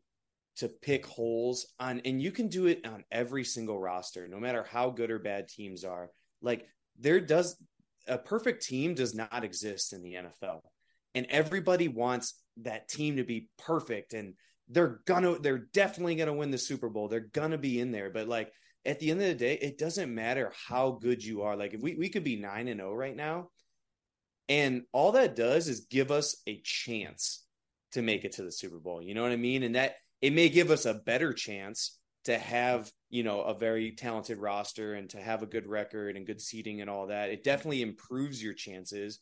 to 0.58 0.68
pick 0.68 1.06
holes 1.06 1.68
on 1.80 2.02
and 2.06 2.22
you 2.22 2.32
can 2.32 2.48
do 2.48 2.68
it 2.68 2.86
on 2.86 3.04
every 3.12 3.44
single 3.44 3.80
roster 3.80 4.28
no 4.28 4.40
matter 4.40 4.66
how 4.70 4.90
good 4.90 5.12
or 5.12 5.20
bad 5.20 5.48
teams 5.48 5.84
are 5.84 6.10
like 6.42 6.66
there 6.98 7.20
does 7.20 7.58
a 8.08 8.18
perfect 8.18 8.66
team 8.66 8.94
does 8.94 9.14
not 9.14 9.44
exist 9.44 9.94
in 9.94 10.02
the 10.02 10.14
NFL 10.14 10.62
and 11.16 11.26
everybody 11.30 11.88
wants 11.88 12.42
that 12.58 12.88
team 12.88 13.18
to 13.18 13.24
be 13.24 13.50
perfect 13.58 14.14
and 14.14 14.34
they're 14.70 15.02
gonna 15.06 15.40
they're 15.40 15.68
definitely 15.74 16.16
gonna 16.16 16.34
win 16.34 16.52
the 16.52 16.58
super 16.58 16.90
bowl. 16.90 17.08
They're 17.08 17.20
gonna 17.20 17.58
be 17.58 17.80
in 17.80 17.92
there 17.92 18.10
but 18.10 18.28
like 18.28 18.52
at 18.86 19.00
the 19.00 19.12
end 19.12 19.22
of 19.22 19.28
the 19.28 19.36
day 19.36 19.56
it 19.56 19.78
doesn't 19.78 20.14
matter 20.14 20.52
how 20.68 20.92
good 21.02 21.24
you 21.24 21.42
are. 21.44 21.56
Like 21.56 21.74
if 21.74 21.82
we, 21.82 21.96
we 21.96 22.10
could 22.10 22.24
be 22.24 22.36
9 22.36 22.68
and 22.68 22.80
0 22.80 22.94
right 22.94 23.16
now 23.16 23.50
and 24.48 24.84
all 24.92 25.14
that 25.14 25.36
does 25.36 25.68
is 25.68 25.88
give 25.90 26.12
us 26.12 26.36
a 26.48 26.62
chance 26.64 27.44
to 27.94 28.02
make 28.02 28.24
it 28.24 28.34
to 28.34 28.44
the 28.44 28.52
super 28.52 28.80
bowl 28.80 29.02
you 29.02 29.14
know 29.14 29.24
what 29.24 29.32
i 29.32 29.38
mean? 29.38 29.64
And 29.64 29.76
that 29.76 29.96
it 30.22 30.34
may 30.34 30.50
give 30.50 30.70
us 30.70 30.86
a 30.86 30.94
better 30.94 31.34
chance 31.34 31.98
to 32.26 32.38
have 32.38 32.92
you 33.10 33.24
know 33.24 33.42
a 33.42 33.58
very 33.58 33.92
talented 33.92 34.38
roster 34.38 34.94
and 34.94 35.10
to 35.10 35.20
have 35.20 35.42
a 35.42 35.48
good 35.48 35.66
record 35.66 36.16
and 36.16 36.28
good 36.28 36.42
seating 36.42 36.82
and 36.82 36.90
all 36.90 37.08
that. 37.08 37.30
It 37.30 37.44
definitely 37.44 37.82
improves 37.82 38.44
your 38.44 38.54
chances 38.54 39.20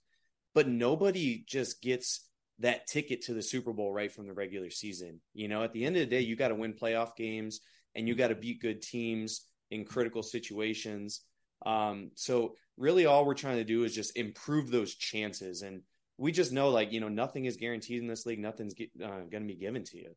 but 0.58 0.68
nobody 0.68 1.44
just 1.48 1.84
gets 1.84 2.28
that 2.58 2.88
ticket 2.88 3.22
to 3.22 3.36
the 3.36 3.44
Super 3.44 3.74
Bowl 3.74 3.94
right 3.94 4.12
from 4.12 4.26
the 4.26 4.34
regular 4.34 4.72
season. 4.72 5.22
You 5.36 5.48
know, 5.48 5.62
at 5.62 5.72
the 5.72 5.86
end 5.86 5.96
of 5.98 6.00
the 6.00 6.08
day, 6.08 6.22
you 6.22 6.36
got 6.36 6.48
to 6.48 6.56
win 6.56 6.74
playoff 6.74 7.16
games 7.16 7.60
and 7.94 8.08
you 8.08 8.16
got 8.16 8.30
to 8.30 8.36
beat 8.36 8.60
good 8.60 8.82
teams 8.82 9.42
in 9.70 9.86
critical 9.86 10.24
situations. 10.24 11.22
Um, 11.64 12.10
so 12.16 12.56
really 12.76 13.06
all 13.06 13.24
we're 13.24 13.36
trying 13.36 13.58
to 13.58 13.64
do 13.64 13.84
is 13.84 13.94
just 13.94 14.18
improve 14.18 14.72
those 14.72 14.96
chances. 14.96 15.62
And 15.62 15.84
we 16.18 16.32
just 16.32 16.52
know 16.52 16.70
like, 16.70 16.92
you 16.92 17.02
know, 17.02 17.08
nothing 17.08 17.46
is 17.46 17.58
guaranteed 17.58 18.02
in 18.02 18.08
this 18.08 18.26
league. 18.26 18.40
Nothing's 18.40 18.74
uh, 18.74 19.08
going 19.30 19.30
to 19.30 19.54
be 19.54 19.54
given 19.54 19.84
to 19.84 19.98
you. 19.98 20.16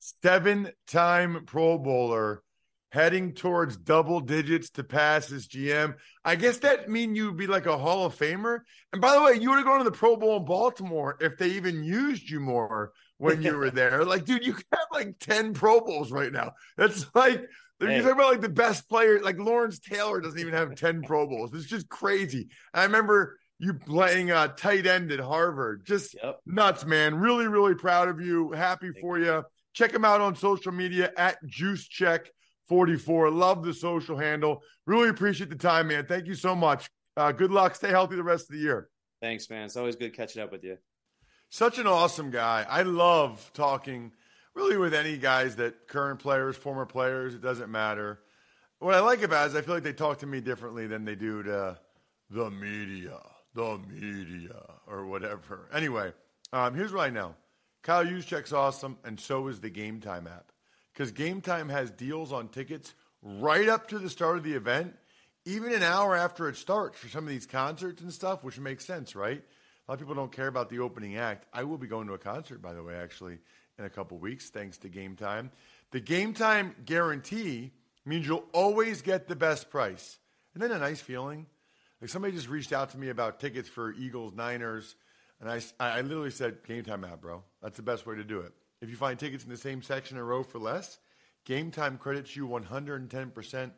Seven 0.00 0.72
time 0.88 1.44
Pro 1.46 1.78
Bowler 1.78 2.42
heading 2.90 3.32
towards 3.32 3.76
double 3.76 4.20
digits 4.20 4.70
to 4.70 4.84
pass 4.84 5.30
as 5.32 5.46
GM. 5.46 5.94
I 6.24 6.36
guess 6.36 6.58
that 6.58 6.88
mean 6.88 7.14
you'd 7.14 7.36
be 7.36 7.46
like 7.46 7.66
a 7.66 7.78
Hall 7.78 8.06
of 8.06 8.16
Famer. 8.16 8.60
And 8.92 9.00
by 9.00 9.14
the 9.14 9.22
way, 9.22 9.34
you 9.34 9.50
would 9.50 9.56
have 9.56 9.66
gone 9.66 9.78
to 9.78 9.84
the 9.84 9.90
Pro 9.90 10.16
Bowl 10.16 10.38
in 10.38 10.44
Baltimore 10.44 11.16
if 11.20 11.38
they 11.38 11.50
even 11.50 11.84
used 11.84 12.28
you 12.28 12.40
more 12.40 12.92
when 13.18 13.42
you 13.42 13.56
were 13.56 13.70
there. 13.70 14.04
Like, 14.10 14.24
dude, 14.24 14.44
you 14.44 14.54
have 14.72 14.86
like 14.92 15.18
10 15.20 15.54
Pro 15.54 15.80
Bowls 15.80 16.10
right 16.10 16.32
now. 16.32 16.52
That's 16.76 17.06
like 17.14 17.46
Hey. 17.80 17.96
You 17.96 18.02
talk 18.02 18.12
about 18.12 18.30
like 18.30 18.40
the 18.42 18.48
best 18.50 18.88
player, 18.88 19.20
like 19.22 19.38
Lawrence 19.38 19.78
Taylor 19.78 20.20
doesn't 20.20 20.38
even 20.38 20.52
have 20.52 20.74
10 20.74 21.02
Pro 21.02 21.26
Bowls. 21.26 21.54
It's 21.54 21.64
just 21.64 21.88
crazy. 21.88 22.48
I 22.74 22.82
remember 22.82 23.38
you 23.58 23.74
playing 23.74 24.30
uh, 24.30 24.48
tight 24.48 24.86
end 24.86 25.12
at 25.12 25.20
Harvard. 25.20 25.86
Just 25.86 26.14
yep. 26.22 26.40
nuts, 26.44 26.84
man. 26.84 27.14
Really, 27.14 27.46
really 27.46 27.74
proud 27.74 28.08
of 28.08 28.20
you. 28.20 28.52
Happy 28.52 28.90
for 29.00 29.18
you. 29.18 29.44
Check 29.72 29.94
him 29.94 30.04
out 30.04 30.20
on 30.20 30.36
social 30.36 30.72
media 30.72 31.10
at 31.16 31.38
JuiceCheck44. 32.70 33.32
Love 33.32 33.64
the 33.64 33.74
social 33.74 34.16
handle. 34.16 34.62
Really 34.86 35.08
appreciate 35.08 35.50
the 35.50 35.56
time, 35.56 35.88
man. 35.88 36.06
Thank 36.06 36.26
you 36.26 36.34
so 36.34 36.54
much. 36.54 36.88
Uh, 37.16 37.32
good 37.32 37.50
luck. 37.50 37.74
Stay 37.74 37.90
healthy 37.90 38.16
the 38.16 38.22
rest 38.22 38.48
of 38.48 38.56
the 38.56 38.62
year. 38.62 38.88
Thanks, 39.20 39.50
man. 39.50 39.64
It's 39.64 39.76
always 39.76 39.96
good 39.96 40.14
catching 40.14 40.42
up 40.42 40.52
with 40.52 40.64
you. 40.64 40.78
Such 41.50 41.78
an 41.78 41.86
awesome 41.86 42.30
guy. 42.30 42.64
I 42.68 42.82
love 42.82 43.50
talking 43.54 44.12
really 44.54 44.76
with 44.76 44.94
any 44.94 45.18
guys 45.18 45.56
that 45.56 45.88
current 45.88 46.20
players, 46.20 46.56
former 46.56 46.86
players, 46.86 47.34
it 47.34 47.42
doesn't 47.42 47.70
matter. 47.70 48.20
What 48.78 48.94
I 48.94 49.00
like 49.00 49.22
about 49.22 49.46
it 49.46 49.50
is 49.50 49.56
I 49.56 49.62
feel 49.62 49.74
like 49.74 49.82
they 49.82 49.92
talk 49.92 50.18
to 50.18 50.26
me 50.26 50.40
differently 50.40 50.86
than 50.86 51.04
they 51.04 51.14
do 51.16 51.42
to 51.42 51.78
the 52.30 52.50
media, 52.50 53.18
the 53.54 53.78
media, 53.88 54.62
or 54.86 55.06
whatever. 55.06 55.68
Anyway, 55.72 56.12
um, 56.52 56.74
here's 56.74 56.92
what 56.92 57.02
I 57.02 57.10
know. 57.10 57.34
Kyle 57.82 58.04
Juszczyk's 58.04 58.52
awesome, 58.52 58.98
and 59.04 59.18
so 59.18 59.48
is 59.48 59.60
the 59.60 59.70
Game 59.70 60.00
Time 60.00 60.26
app. 60.26 60.52
Because 60.92 61.12
Game 61.12 61.40
Time 61.40 61.68
has 61.68 61.90
deals 61.90 62.32
on 62.32 62.48
tickets 62.48 62.94
right 63.22 63.68
up 63.68 63.88
to 63.88 63.98
the 63.98 64.10
start 64.10 64.36
of 64.36 64.44
the 64.44 64.54
event, 64.54 64.94
even 65.44 65.72
an 65.72 65.82
hour 65.82 66.16
after 66.16 66.48
it 66.48 66.56
starts 66.56 66.98
for 66.98 67.08
some 67.08 67.24
of 67.24 67.30
these 67.30 67.46
concerts 67.46 68.02
and 68.02 68.12
stuff, 68.12 68.44
which 68.44 68.58
makes 68.58 68.84
sense, 68.84 69.14
right? 69.14 69.38
A 69.40 69.90
lot 69.90 69.94
of 69.94 69.98
people 70.00 70.14
don't 70.14 70.32
care 70.32 70.46
about 70.46 70.68
the 70.68 70.80
opening 70.80 71.16
act. 71.16 71.46
I 71.52 71.64
will 71.64 71.78
be 71.78 71.86
going 71.86 72.06
to 72.08 72.14
a 72.14 72.18
concert, 72.18 72.60
by 72.60 72.74
the 72.74 72.82
way, 72.82 72.94
actually, 72.94 73.38
in 73.78 73.84
a 73.84 73.90
couple 73.90 74.18
weeks, 74.18 74.50
thanks 74.50 74.78
to 74.78 74.88
Game 74.88 75.16
Time. 75.16 75.50
The 75.90 76.00
Game 76.00 76.34
Time 76.34 76.74
guarantee 76.84 77.72
means 78.04 78.26
you'll 78.26 78.44
always 78.52 79.02
get 79.02 79.28
the 79.28 79.36
best 79.36 79.70
price. 79.70 80.18
Isn't 80.54 80.68
that 80.68 80.76
a 80.76 80.78
nice 80.78 81.00
feeling? 81.00 81.46
Like 82.00 82.10
somebody 82.10 82.34
just 82.34 82.48
reached 82.48 82.72
out 82.72 82.90
to 82.90 82.98
me 82.98 83.08
about 83.08 83.40
tickets 83.40 83.68
for 83.68 83.92
Eagles, 83.92 84.34
Niners, 84.34 84.94
and 85.40 85.50
I, 85.50 85.60
I 85.78 86.00
literally 86.02 86.30
said, 86.30 86.62
Game 86.66 86.84
Time 86.84 87.04
app, 87.04 87.20
bro. 87.20 87.42
That's 87.62 87.76
the 87.76 87.82
best 87.82 88.06
way 88.06 88.16
to 88.16 88.24
do 88.24 88.40
it. 88.40 88.52
If 88.80 88.88
you 88.88 88.96
find 88.96 89.18
tickets 89.18 89.44
in 89.44 89.50
the 89.50 89.56
same 89.56 89.82
section 89.82 90.16
or 90.16 90.24
row 90.24 90.42
for 90.42 90.58
less, 90.58 90.98
Game 91.44 91.70
Time 91.70 91.98
credits 91.98 92.34
you 92.36 92.46
110% 92.48 93.70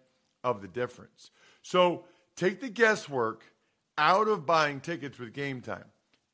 of 0.45 0.62
the 0.62 0.69
difference. 0.69 1.31
So 1.62 2.05
take 2.37 2.61
the 2.61 2.69
guesswork 2.69 3.45
out 3.99 4.29
of 4.29 4.47
buying 4.47 4.81
tickets 4.81 5.19
with 5.19 5.33
Game 5.33 5.61
Time. 5.61 5.85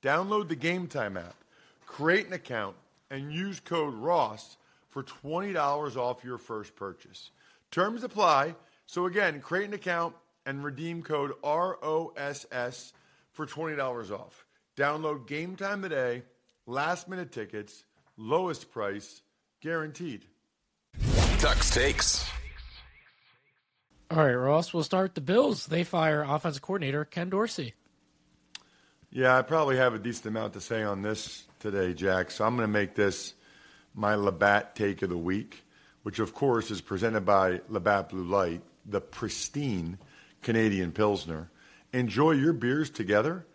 Download 0.02 0.48
the 0.48 0.56
Game 0.56 0.86
Time 0.86 1.16
app, 1.16 1.34
create 1.86 2.26
an 2.26 2.32
account, 2.32 2.76
and 3.10 3.32
use 3.32 3.60
code 3.60 3.94
ROSS 3.94 4.56
for 4.88 5.02
$20 5.02 5.96
off 5.96 6.24
your 6.24 6.38
first 6.38 6.76
purchase. 6.76 7.30
Terms 7.70 8.04
apply. 8.04 8.54
So 8.86 9.06
again, 9.06 9.40
create 9.40 9.66
an 9.66 9.74
account 9.74 10.14
and 10.46 10.64
redeem 10.64 11.02
code 11.02 11.32
ROSS 11.44 12.92
for 13.32 13.46
$20 13.46 14.10
off. 14.10 14.46
Download 14.76 15.26
Game 15.26 15.56
Time 15.56 15.82
today. 15.82 16.22
Last 16.66 17.08
minute 17.08 17.32
tickets, 17.32 17.84
lowest 18.18 18.70
price, 18.70 19.22
guaranteed. 19.62 20.24
Ducks 21.40 21.70
takes. 21.70 22.28
All 24.10 24.18
right, 24.18 24.34
Ross, 24.34 24.74
we'll 24.74 24.82
start 24.82 25.14
the 25.14 25.20
Bills. 25.20 25.66
They 25.66 25.84
fire 25.84 26.24
offensive 26.26 26.62
coordinator 26.62 27.04
Ken 27.04 27.30
Dorsey. 27.30 27.74
Yeah, 29.10 29.38
I 29.38 29.42
probably 29.42 29.76
have 29.76 29.94
a 29.94 29.98
decent 29.98 30.26
amount 30.26 30.54
to 30.54 30.60
say 30.60 30.82
on 30.82 31.02
this 31.02 31.44
today, 31.60 31.94
Jack. 31.94 32.30
So 32.30 32.44
I'm 32.44 32.56
going 32.56 32.66
to 32.66 32.72
make 32.72 32.94
this 32.94 33.34
my 33.94 34.14
Labatt 34.14 34.74
take 34.74 35.02
of 35.02 35.10
the 35.10 35.16
week, 35.16 35.62
which 36.02 36.18
of 36.18 36.34
course 36.34 36.70
is 36.70 36.80
presented 36.80 37.22
by 37.22 37.60
Labatt 37.68 38.10
Blue 38.10 38.24
Light, 38.24 38.62
the 38.84 39.00
pristine 39.00 39.98
Canadian 40.42 40.92
Pilsner. 40.92 41.50
Enjoy 41.92 42.32
your 42.32 42.52
beers 42.52 42.90
together 42.90 43.46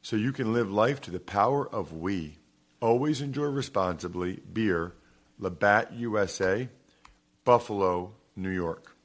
so 0.00 0.16
you 0.16 0.32
can 0.32 0.52
live 0.52 0.70
life 0.70 1.00
to 1.02 1.10
the 1.10 1.20
power 1.20 1.68
of 1.68 1.92
we. 1.92 2.38
Always 2.82 3.20
enjoy 3.20 3.44
responsibly. 3.44 4.40
Beer, 4.52 4.92
Labatt 5.38 5.92
USA, 5.94 6.68
Buffalo, 7.44 8.12
New 8.34 8.50
York. 8.50 8.96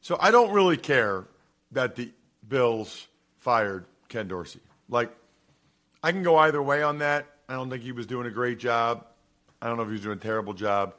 So 0.00 0.16
I 0.18 0.30
don't 0.30 0.50
really 0.52 0.78
care 0.78 1.26
that 1.72 1.94
the 1.94 2.10
Bills 2.48 3.06
fired 3.36 3.84
Ken 4.08 4.28
Dorsey. 4.28 4.60
Like, 4.88 5.14
I 6.02 6.10
can 6.10 6.22
go 6.22 6.36
either 6.38 6.62
way 6.62 6.82
on 6.82 6.98
that. 6.98 7.26
I 7.50 7.54
don't 7.54 7.68
think 7.68 7.82
he 7.82 7.92
was 7.92 8.06
doing 8.06 8.26
a 8.26 8.30
great 8.30 8.58
job. 8.58 9.04
I 9.60 9.66
don't 9.66 9.76
know 9.76 9.82
if 9.82 9.88
he 9.88 9.92
was 9.92 10.02
doing 10.02 10.16
a 10.16 10.20
terrible 10.20 10.54
job. 10.54 10.94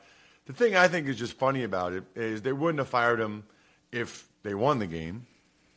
The 0.45 0.53
thing 0.53 0.75
I 0.75 0.87
think 0.87 1.07
is 1.07 1.17
just 1.17 1.33
funny 1.33 1.63
about 1.63 1.93
it 1.93 2.03
is 2.15 2.43
they 2.43 2.53
wouldn't 2.53 2.79
have 2.79 2.89
fired 2.89 3.19
him 3.19 3.43
if 3.91 4.27
they 4.43 4.53
won 4.53 4.77
the 4.77 4.87
game. 4.87 5.25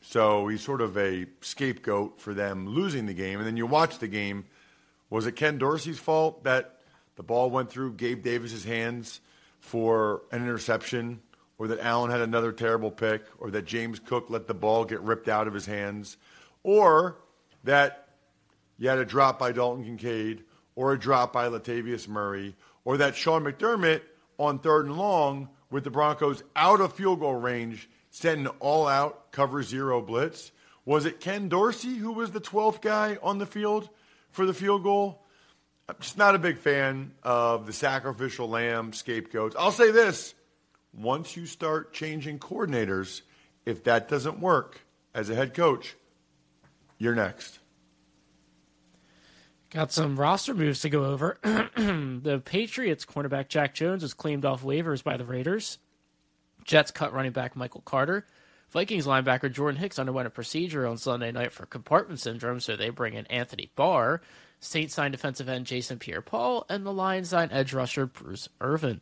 So 0.01 0.47
he's 0.47 0.61
sort 0.61 0.81
of 0.81 0.97
a 0.97 1.25
scapegoat 1.41 2.21
for 2.21 2.35
them 2.35 2.67
losing 2.67 3.07
the 3.07 3.13
game. 3.13 3.39
And 3.39 3.47
then 3.47 3.57
you 3.57 3.65
watch 3.65 3.97
the 3.97 4.07
game. 4.07 4.45
Was 5.11 5.27
it 5.27 5.35
Ken 5.35 5.59
Dorsey's 5.59 5.99
fault 5.99 6.45
that 6.45 6.79
the 7.17 7.23
ball 7.23 7.51
went 7.51 7.69
through 7.69 7.93
Gabe 7.93 8.23
Davis's 8.23 8.63
hands 8.63 9.21
for 9.59 10.23
an 10.31 10.41
interception, 10.41 11.21
or 11.59 11.67
that 11.67 11.85
Allen 11.85 12.09
had 12.09 12.21
another 12.21 12.51
terrible 12.51 12.89
pick, 12.89 13.23
or 13.37 13.51
that 13.51 13.65
James 13.65 13.99
Cook 13.99 14.29
let 14.29 14.47
the 14.47 14.55
ball 14.55 14.85
get 14.85 15.01
ripped 15.01 15.27
out 15.27 15.47
of 15.47 15.53
his 15.53 15.67
hands, 15.67 16.17
or 16.63 17.17
that 17.63 18.07
you 18.77 18.89
had 18.89 18.97
a 18.97 19.05
drop 19.05 19.37
by 19.37 19.51
Dalton 19.51 19.83
Kincaid 19.83 20.43
or 20.75 20.93
a 20.93 20.99
drop 20.99 21.33
by 21.33 21.47
Latavius 21.47 22.07
Murray 22.07 22.55
or 22.83 22.97
that 22.97 23.15
Sean 23.15 23.43
McDermott 23.43 24.01
on 24.39 24.57
third 24.57 24.87
and 24.87 24.97
long 24.97 25.49
with 25.69 25.83
the 25.83 25.91
Broncos 25.91 26.41
out 26.55 26.81
of 26.81 26.93
field 26.93 27.19
goal 27.19 27.35
range 27.35 27.89
sent 28.09 28.39
an 28.39 28.47
all 28.59 28.87
out 28.87 29.31
cover 29.31 29.61
zero 29.61 30.01
blitz. 30.01 30.51
Was 30.83 31.05
it 31.05 31.19
Ken 31.19 31.47
Dorsey 31.47 31.95
who 31.95 32.11
was 32.11 32.31
the 32.31 32.41
12th 32.41 32.81
guy 32.81 33.17
on 33.21 33.37
the 33.37 33.45
field 33.45 33.89
for 34.31 34.45
the 34.45 34.53
field 34.53 34.83
goal? 34.83 35.23
I'm 35.87 35.95
just 35.99 36.17
not 36.17 36.35
a 36.35 36.39
big 36.39 36.57
fan 36.57 37.13
of 37.23 37.65
the 37.65 37.73
sacrificial 37.73 38.47
lamb 38.49 38.93
scapegoats. 38.93 39.55
I'll 39.57 39.71
say 39.71 39.91
this 39.91 40.33
once 40.93 41.35
you 41.35 41.45
start 41.45 41.93
changing 41.93 42.39
coordinators, 42.39 43.21
if 43.65 43.83
that 43.85 44.07
doesn't 44.07 44.39
work 44.39 44.81
as 45.13 45.29
a 45.29 45.35
head 45.35 45.53
coach, 45.53 45.95
you're 46.97 47.15
next. 47.15 47.59
Got 49.69 49.91
some 49.93 50.19
roster 50.19 50.53
moves 50.53 50.81
to 50.81 50.89
go 50.89 51.05
over. 51.05 51.37
the 51.43 52.41
Patriots 52.43 53.05
cornerback 53.05 53.47
Jack 53.47 53.73
Jones 53.73 54.03
was 54.03 54.13
claimed 54.13 54.43
off 54.43 54.63
waivers 54.63 55.01
by 55.01 55.15
the 55.15 55.23
Raiders. 55.23 55.77
Jets 56.65 56.91
cut 56.91 57.13
running 57.13 57.31
back 57.31 57.55
Michael 57.55 57.81
Carter. 57.81 58.27
Vikings 58.71 59.05
linebacker 59.05 59.51
Jordan 59.51 59.79
Hicks 59.79 59.99
underwent 59.99 60.27
a 60.27 60.31
procedure 60.31 60.87
on 60.87 60.97
Sunday 60.97 61.31
night 61.31 61.51
for 61.51 61.65
compartment 61.65 62.21
syndrome, 62.21 62.61
so 62.61 62.75
they 62.75 62.89
bring 62.89 63.13
in 63.13 63.25
Anthony 63.27 63.69
Barr. 63.75 64.21
Saints 64.61 64.93
signed 64.93 65.11
defensive 65.11 65.49
end 65.49 65.65
Jason 65.65 65.99
Pierre 65.99 66.21
Paul, 66.21 66.65
and 66.69 66.85
the 66.85 66.93
Lions 66.93 67.29
signed 67.29 67.51
edge 67.51 67.73
rusher 67.73 68.05
Bruce 68.05 68.47
Irvin. 68.61 69.01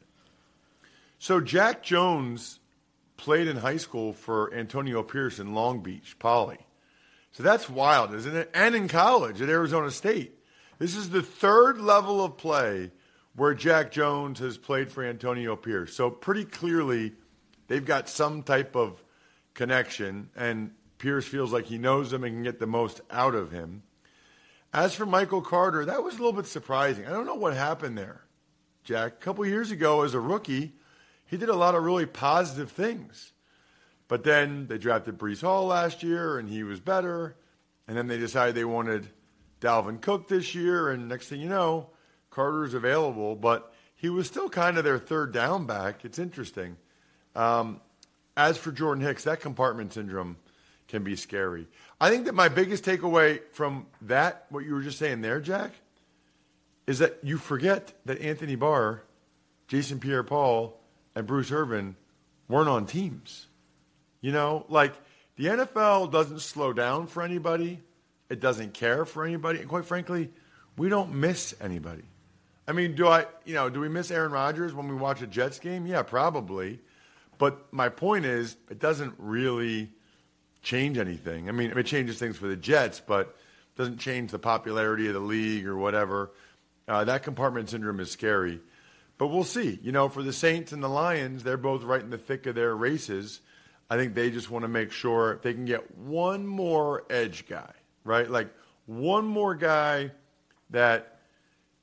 So 1.20 1.40
Jack 1.40 1.84
Jones 1.84 2.60
played 3.18 3.48
in 3.48 3.58
high 3.58 3.78
school 3.78 4.14
for 4.14 4.52
Antonio 4.54 5.04
Pierce 5.04 5.38
in 5.38 5.54
Long 5.54 5.82
Beach, 5.82 6.18
Poly. 6.18 6.58
So 7.32 7.44
that's 7.44 7.70
wild, 7.70 8.14
isn't 8.16 8.36
it? 8.36 8.50
And 8.56 8.74
in 8.74 8.88
college 8.88 9.40
at 9.42 9.50
Arizona 9.50 9.92
State. 9.92 10.34
This 10.80 10.96
is 10.96 11.10
the 11.10 11.22
third 11.22 11.80
level 11.80 12.24
of 12.24 12.38
play 12.38 12.92
where 13.36 13.54
Jack 13.54 13.92
Jones 13.92 14.40
has 14.40 14.58
played 14.58 14.92
for 14.92 15.04
Antonio 15.04 15.56
Pierce. 15.56 15.94
So 15.94 16.10
pretty 16.10 16.46
clearly, 16.46 17.14
they've 17.68 17.86
got 17.86 18.10
some 18.10 18.42
type 18.42 18.76
of 18.76 19.04
connection, 19.60 20.30
and 20.38 20.72
Pierce 21.00 21.28
feels 21.28 21.52
like 21.52 21.66
he 21.66 21.78
knows 21.78 22.14
him 22.14 22.24
and 22.24 22.34
can 22.34 22.44
get 22.44 22.60
the 22.60 22.66
most 22.66 23.02
out 23.12 23.36
of 23.36 23.52
him. 23.52 23.84
As 24.72 24.96
for 24.96 25.06
Michael 25.06 25.42
Carter, 25.42 25.84
that 25.84 26.02
was 26.02 26.14
a 26.14 26.18
little 26.18 26.32
bit 26.32 26.46
surprising. 26.46 27.06
I 27.06 27.10
don't 27.10 27.26
know 27.26 27.36
what 27.36 27.54
happened 27.54 27.98
there, 27.98 28.22
Jack. 28.86 29.12
A 29.12 29.16
couple 29.18 29.46
years 29.46 29.70
ago, 29.70 30.04
as 30.04 30.14
a 30.14 30.20
rookie, 30.20 30.76
he 31.26 31.36
did 31.36 31.50
a 31.50 31.58
lot 31.58 31.76
of 31.76 31.84
really 31.84 32.06
positive 32.06 32.72
things. 32.72 33.34
But 34.08 34.24
then 34.24 34.68
they 34.68 34.78
drafted 34.78 35.18
Breece 35.18 35.42
Hall 35.42 35.66
last 35.66 36.04
year, 36.04 36.40
and 36.40 36.50
he 36.50 36.64
was 36.64 36.80
better. 36.80 37.36
And 37.86 37.98
then 37.98 38.08
they 38.08 38.18
decided 38.18 38.56
they 38.56 38.64
wanted 38.64 39.10
Dalvin 39.60 40.00
Cook 40.00 40.30
this 40.30 40.56
year, 40.56 40.90
and 40.90 41.10
next 41.10 41.28
thing 41.28 41.42
you 41.42 41.50
know, 41.50 41.90
Carter's 42.30 42.74
available, 42.74 43.36
but 43.36 43.74
he 43.94 44.08
was 44.08 44.26
still 44.26 44.48
kind 44.48 44.78
of 44.78 44.86
their 44.86 45.00
third 45.00 45.34
down 45.34 45.66
back. 45.66 46.06
It's 46.06 46.18
interesting. 46.18 46.78
Um, 47.36 47.82
as 48.40 48.58
for 48.58 48.72
Jordan 48.72 49.04
Hicks, 49.04 49.26
that 49.26 49.42
compartment 49.42 49.92
syndrome 49.92 50.38
can 50.88 51.04
be 51.04 51.18
scary. 51.18 51.68
I 52.00 52.10
think 52.10 52.24
that 52.26 52.34
my 52.34 52.48
biggest 52.48 52.86
takeaway 52.86 53.42
from 53.52 53.86
that, 54.04 54.46
what 54.50 54.64
you 54.64 54.74
were 54.74 54.82
just 54.82 54.98
saying 54.98 55.20
there, 55.22 55.42
Jack, 55.42 55.74
is 56.88 57.00
that 57.00 57.20
you 57.22 57.38
forget 57.38 57.94
that 58.06 58.22
Anthony 58.22 58.56
Barr, 58.56 59.04
Jason 59.68 60.00
Pierre 60.00 60.24
Paul, 60.24 60.80
and 61.16 61.28
Bruce 61.28 61.52
Irvin 61.52 61.98
weren't 62.48 62.70
on 62.70 62.86
teams. 62.86 63.48
You 64.22 64.32
know, 64.32 64.66
like 64.70 64.94
the 65.36 65.48
NFL 65.48 66.10
doesn't 66.10 66.40
slow 66.40 66.72
down 66.72 67.08
for 67.08 67.22
anybody. 67.22 67.82
It 68.30 68.40
doesn't 68.40 68.74
care 68.74 69.04
for 69.04 69.26
anybody. 69.26 69.60
And 69.60 69.68
quite 69.68 69.86
frankly, 69.86 70.30
we 70.78 70.88
don't 70.88 71.14
miss 71.14 71.54
anybody. 71.60 72.04
I 72.70 72.72
mean, 72.72 72.96
do 72.96 73.06
I, 73.08 73.26
you 73.44 73.54
know, 73.54 73.70
do 73.70 73.82
we 73.82 73.90
miss 73.90 74.12
Aaron 74.12 74.32
Rodgers 74.32 74.74
when 74.74 74.88
we 74.88 74.96
watch 74.96 75.22
a 75.22 75.28
Jets 75.28 75.60
game? 75.60 75.86
Yeah, 75.86 76.04
probably. 76.04 76.80
But 77.40 77.74
my 77.74 77.90
point 77.90 78.26
is, 78.26 78.56
it 78.70 78.78
doesn't 78.78 79.16
really 79.18 79.90
change 80.62 81.00
anything. 81.00 81.50
I 81.50 81.54
mean, 81.54 81.72
it 81.76 81.86
changes 81.88 82.20
things 82.20 82.38
for 82.38 82.48
the 82.48 82.58
Jets, 82.58 83.00
but 83.00 83.36
doesn't 83.76 83.98
change 83.98 84.32
the 84.32 84.40
popularity 84.40 85.08
of 85.08 85.14
the 85.14 85.20
league 85.22 85.66
or 85.66 85.78
whatever. 85.78 86.32
Uh, 86.88 87.06
that 87.06 87.24
compartment 87.24 87.70
syndrome 87.70 88.02
is 88.02 88.12
scary. 88.12 88.60
But 89.18 89.28
we'll 89.28 89.46
see. 89.46 89.80
You 89.82 89.92
know, 89.94 90.10
for 90.10 90.22
the 90.22 90.34
Saints 90.34 90.74
and 90.74 90.84
the 90.84 90.90
Lions, 90.90 91.44
they're 91.44 91.58
both 91.58 91.84
right 91.84 92.02
in 92.02 92.10
the 92.10 92.18
thick 92.18 92.46
of 92.46 92.56
their 92.56 92.76
races. 92.76 93.40
I 93.90 93.96
think 93.96 94.16
they 94.16 94.32
just 94.32 94.52
want 94.52 94.64
to 94.64 94.70
make 94.70 94.92
sure 94.92 95.40
they 95.42 95.54
can 95.54 95.66
get 95.66 95.98
one 95.98 96.46
more 96.46 97.06
edge 97.10 97.48
guy, 97.48 97.72
right? 98.04 98.30
Like 98.30 98.50
one 98.86 99.26
more 99.26 99.56
guy 99.56 100.12
that 100.72 101.20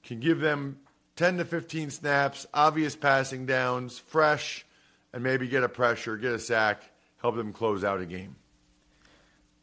can 0.03 0.21
give 0.21 0.39
them 0.41 0.79
10 1.17 1.39
to 1.39 1.45
15 1.47 1.91
snaps, 1.91 2.47
obvious 2.53 2.95
passing 2.95 3.47
downs, 3.47 3.99
fresh, 3.99 4.67
and 5.13 5.23
maybe 5.23 5.49
get 5.49 5.65
a 5.65 5.69
pressure, 5.69 6.17
get 6.17 6.33
a 6.33 6.39
sack, 6.39 6.83
help 7.21 7.37
them 7.37 7.53
close 7.53 7.85
out 7.85 8.01
a 8.01 8.07
game. 8.07 8.37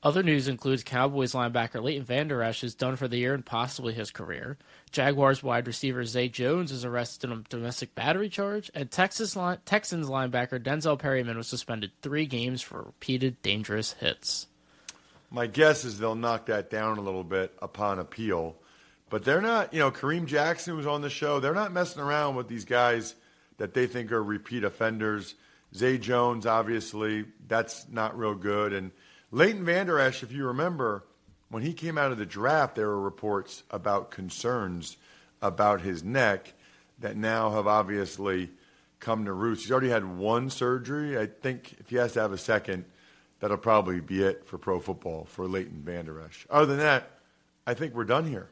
Other 0.04 0.22
news 0.22 0.50
includes 0.50 0.84
Cowboys 0.84 1.32
linebacker 1.32 1.82
Leighton 1.82 2.04
Vander 2.04 2.44
Esch 2.44 2.66
is 2.66 2.76
done 2.76 2.98
for 2.98 3.08
the 3.08 3.18
year 3.18 3.34
and 3.34 3.46
possibly 3.46 3.94
his 3.94 4.12
career. 4.12 4.58
Jaguars 4.92 5.42
wide 5.42 5.66
receiver 5.66 6.04
Zay 6.04 6.28
Jones 6.28 6.74
is 6.74 6.84
arrested 6.84 7.32
on 7.32 7.40
a 7.40 7.50
domestic 7.50 7.96
battery 7.96 8.28
charge, 8.28 8.70
and 8.76 8.92
Texas 8.92 9.38
line, 9.38 9.60
Texans 9.64 10.10
linebacker 10.10 10.62
Denzel 10.62 11.00
Perryman 11.00 11.38
was 11.38 11.48
suspended 11.48 11.92
three 12.02 12.26
games 12.26 12.62
for 12.62 12.82
repeated 12.82 13.42
dangerous 13.42 13.94
hits. 13.94 14.48
My 15.32 15.48
guess 15.48 15.86
is 15.86 15.98
they'll 15.98 16.16
knock 16.16 16.48
that 16.48 16.70
down 16.70 16.98
a 16.98 17.02
little 17.02 17.24
bit 17.24 17.54
upon 17.62 17.98
appeal, 17.98 18.58
but 19.10 19.24
they're 19.24 19.42
not. 19.42 19.74
You 19.74 19.80
know, 19.80 19.90
Kareem 19.92 20.26
Jackson 20.26 20.76
was 20.76 20.86
on 20.86 21.02
the 21.02 21.10
show. 21.10 21.40
They're 21.40 21.54
not 21.54 21.72
messing 21.72 22.02
around 22.02 22.36
with 22.36 22.50
these 22.50 22.66
guys 22.66 23.16
that 23.58 23.74
they 23.74 23.88
think 23.88 24.12
are 24.12 24.24
repeat 24.24 24.64
offenders. 24.64 25.36
Zay 25.76 25.98
Jones, 25.98 26.46
obviously, 26.46 27.26
that's 27.48 27.88
not 27.90 28.18
real 28.18 28.36
good, 28.36 28.74
and 28.74 28.92
Leighton 29.32 29.66
Vander 29.66 30.00
Esch, 30.00 30.22
if 30.22 30.32
you 30.32 30.46
remember, 30.46 31.04
when 31.50 31.64
he 31.64 31.74
came 31.74 31.98
out 31.98 32.12
of 32.12 32.20
the 32.20 32.26
draft, 32.26 32.76
there 32.76 32.88
were 32.88 33.02
reports 33.02 33.64
about 33.72 34.12
concerns 34.12 34.98
about 35.42 35.82
his 35.82 36.04
neck 36.04 36.54
that 37.00 37.18
now 37.18 37.50
have 37.50 37.66
obviously 37.66 38.52
come 39.00 39.26
to 39.26 39.34
roost. 39.34 39.64
He's 39.64 39.72
already 39.72 39.90
had 39.90 40.06
one 40.06 40.52
surgery. 40.52 41.18
I 41.18 41.26
think 41.26 41.74
if 41.80 41.90
he 41.90 41.96
has 41.96 42.14
to 42.14 42.22
have 42.22 42.32
a 42.32 42.38
second, 42.38 42.86
that'll 43.40 43.58
probably 43.58 44.00
be 44.02 44.22
it 44.24 44.46
for 44.46 44.60
pro 44.60 44.80
football 44.80 45.26
for 45.26 45.48
Leighton 45.48 45.82
Vander 45.84 46.22
Esch. 46.22 46.46
Other 46.50 46.68
than 46.68 46.78
that, 46.78 47.10
I 47.66 47.74
think 47.74 47.96
we're 47.96 48.06
done 48.06 48.28
here. 48.28 48.50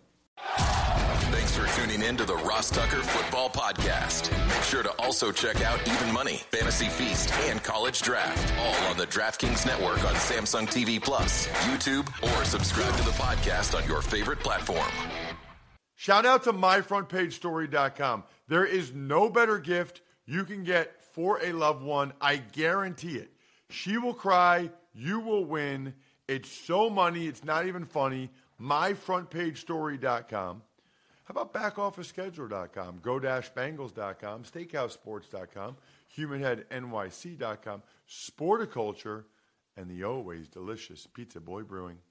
For 1.62 1.82
tuning 1.82 2.02
in 2.02 2.18
to 2.18 2.26
the 2.26 2.38
Ross 2.38 2.72
Tucker 2.72 3.04
Football 3.04 3.52
Podcast. 3.52 4.32
Make 4.48 4.64
sure 4.64 4.82
to 4.82 4.90
also 4.94 5.32
check 5.32 5.62
out 5.62 5.80
Even 5.88 6.12
Money, 6.12 6.38
Fantasy 6.50 6.88
Feast, 6.88 7.32
and 7.42 7.62
College 7.62 8.02
Draft, 8.02 8.52
all 8.58 8.74
on 8.90 8.98
the 8.98 9.06
DraftKings 9.06 9.68
Network 9.68 10.04
on 10.04 10.16
Samsung 10.16 10.68
TV 10.68 11.00
Plus, 11.00 11.48
YouTube, 11.70 12.10
or 12.24 12.46
subscribe 12.46 12.96
to 12.96 13.04
the 13.04 13.12
podcast 13.12 13.80
on 13.80 13.88
your 13.88 14.02
favorite 14.02 14.40
platform. 14.40 14.90
Shout 15.94 16.26
out 16.26 16.46
to 16.46 16.54
myfrontpagestory.com. 16.54 18.24
There 18.48 18.66
is 18.66 18.92
no 18.96 19.30
better 19.30 19.60
gift 19.60 20.02
you 20.26 20.46
can 20.46 20.64
get 20.64 21.00
for 21.14 21.40
a 21.44 21.52
loved 21.52 21.84
one. 21.84 22.14
I 22.20 22.38
guarantee 22.38 23.18
it. 23.18 23.34
She 23.70 24.00
will 24.00 24.16
cry. 24.16 24.72
You 24.96 25.20
will 25.20 25.46
win. 25.46 25.94
It's 26.28 26.50
so 26.50 26.90
money. 26.90 27.28
It's 27.28 27.44
not 27.44 27.68
even 27.68 27.86
funny. 27.86 28.32
Myfrontpagestory.com. 28.60 30.64
How 31.34 31.44
about 31.44 31.54
backofficescheduler.com, 31.54 33.00
go-bangles.com, 33.02 34.44
steakhousesports.com, 34.44 35.78
humanheadnyc.com, 36.18 37.84
sporticulture, 38.10 39.24
and 39.78 39.90
the 39.90 40.04
always 40.04 40.50
delicious 40.50 41.08
Pizza 41.08 41.40
Boy 41.40 41.64
Brewing. 41.64 42.00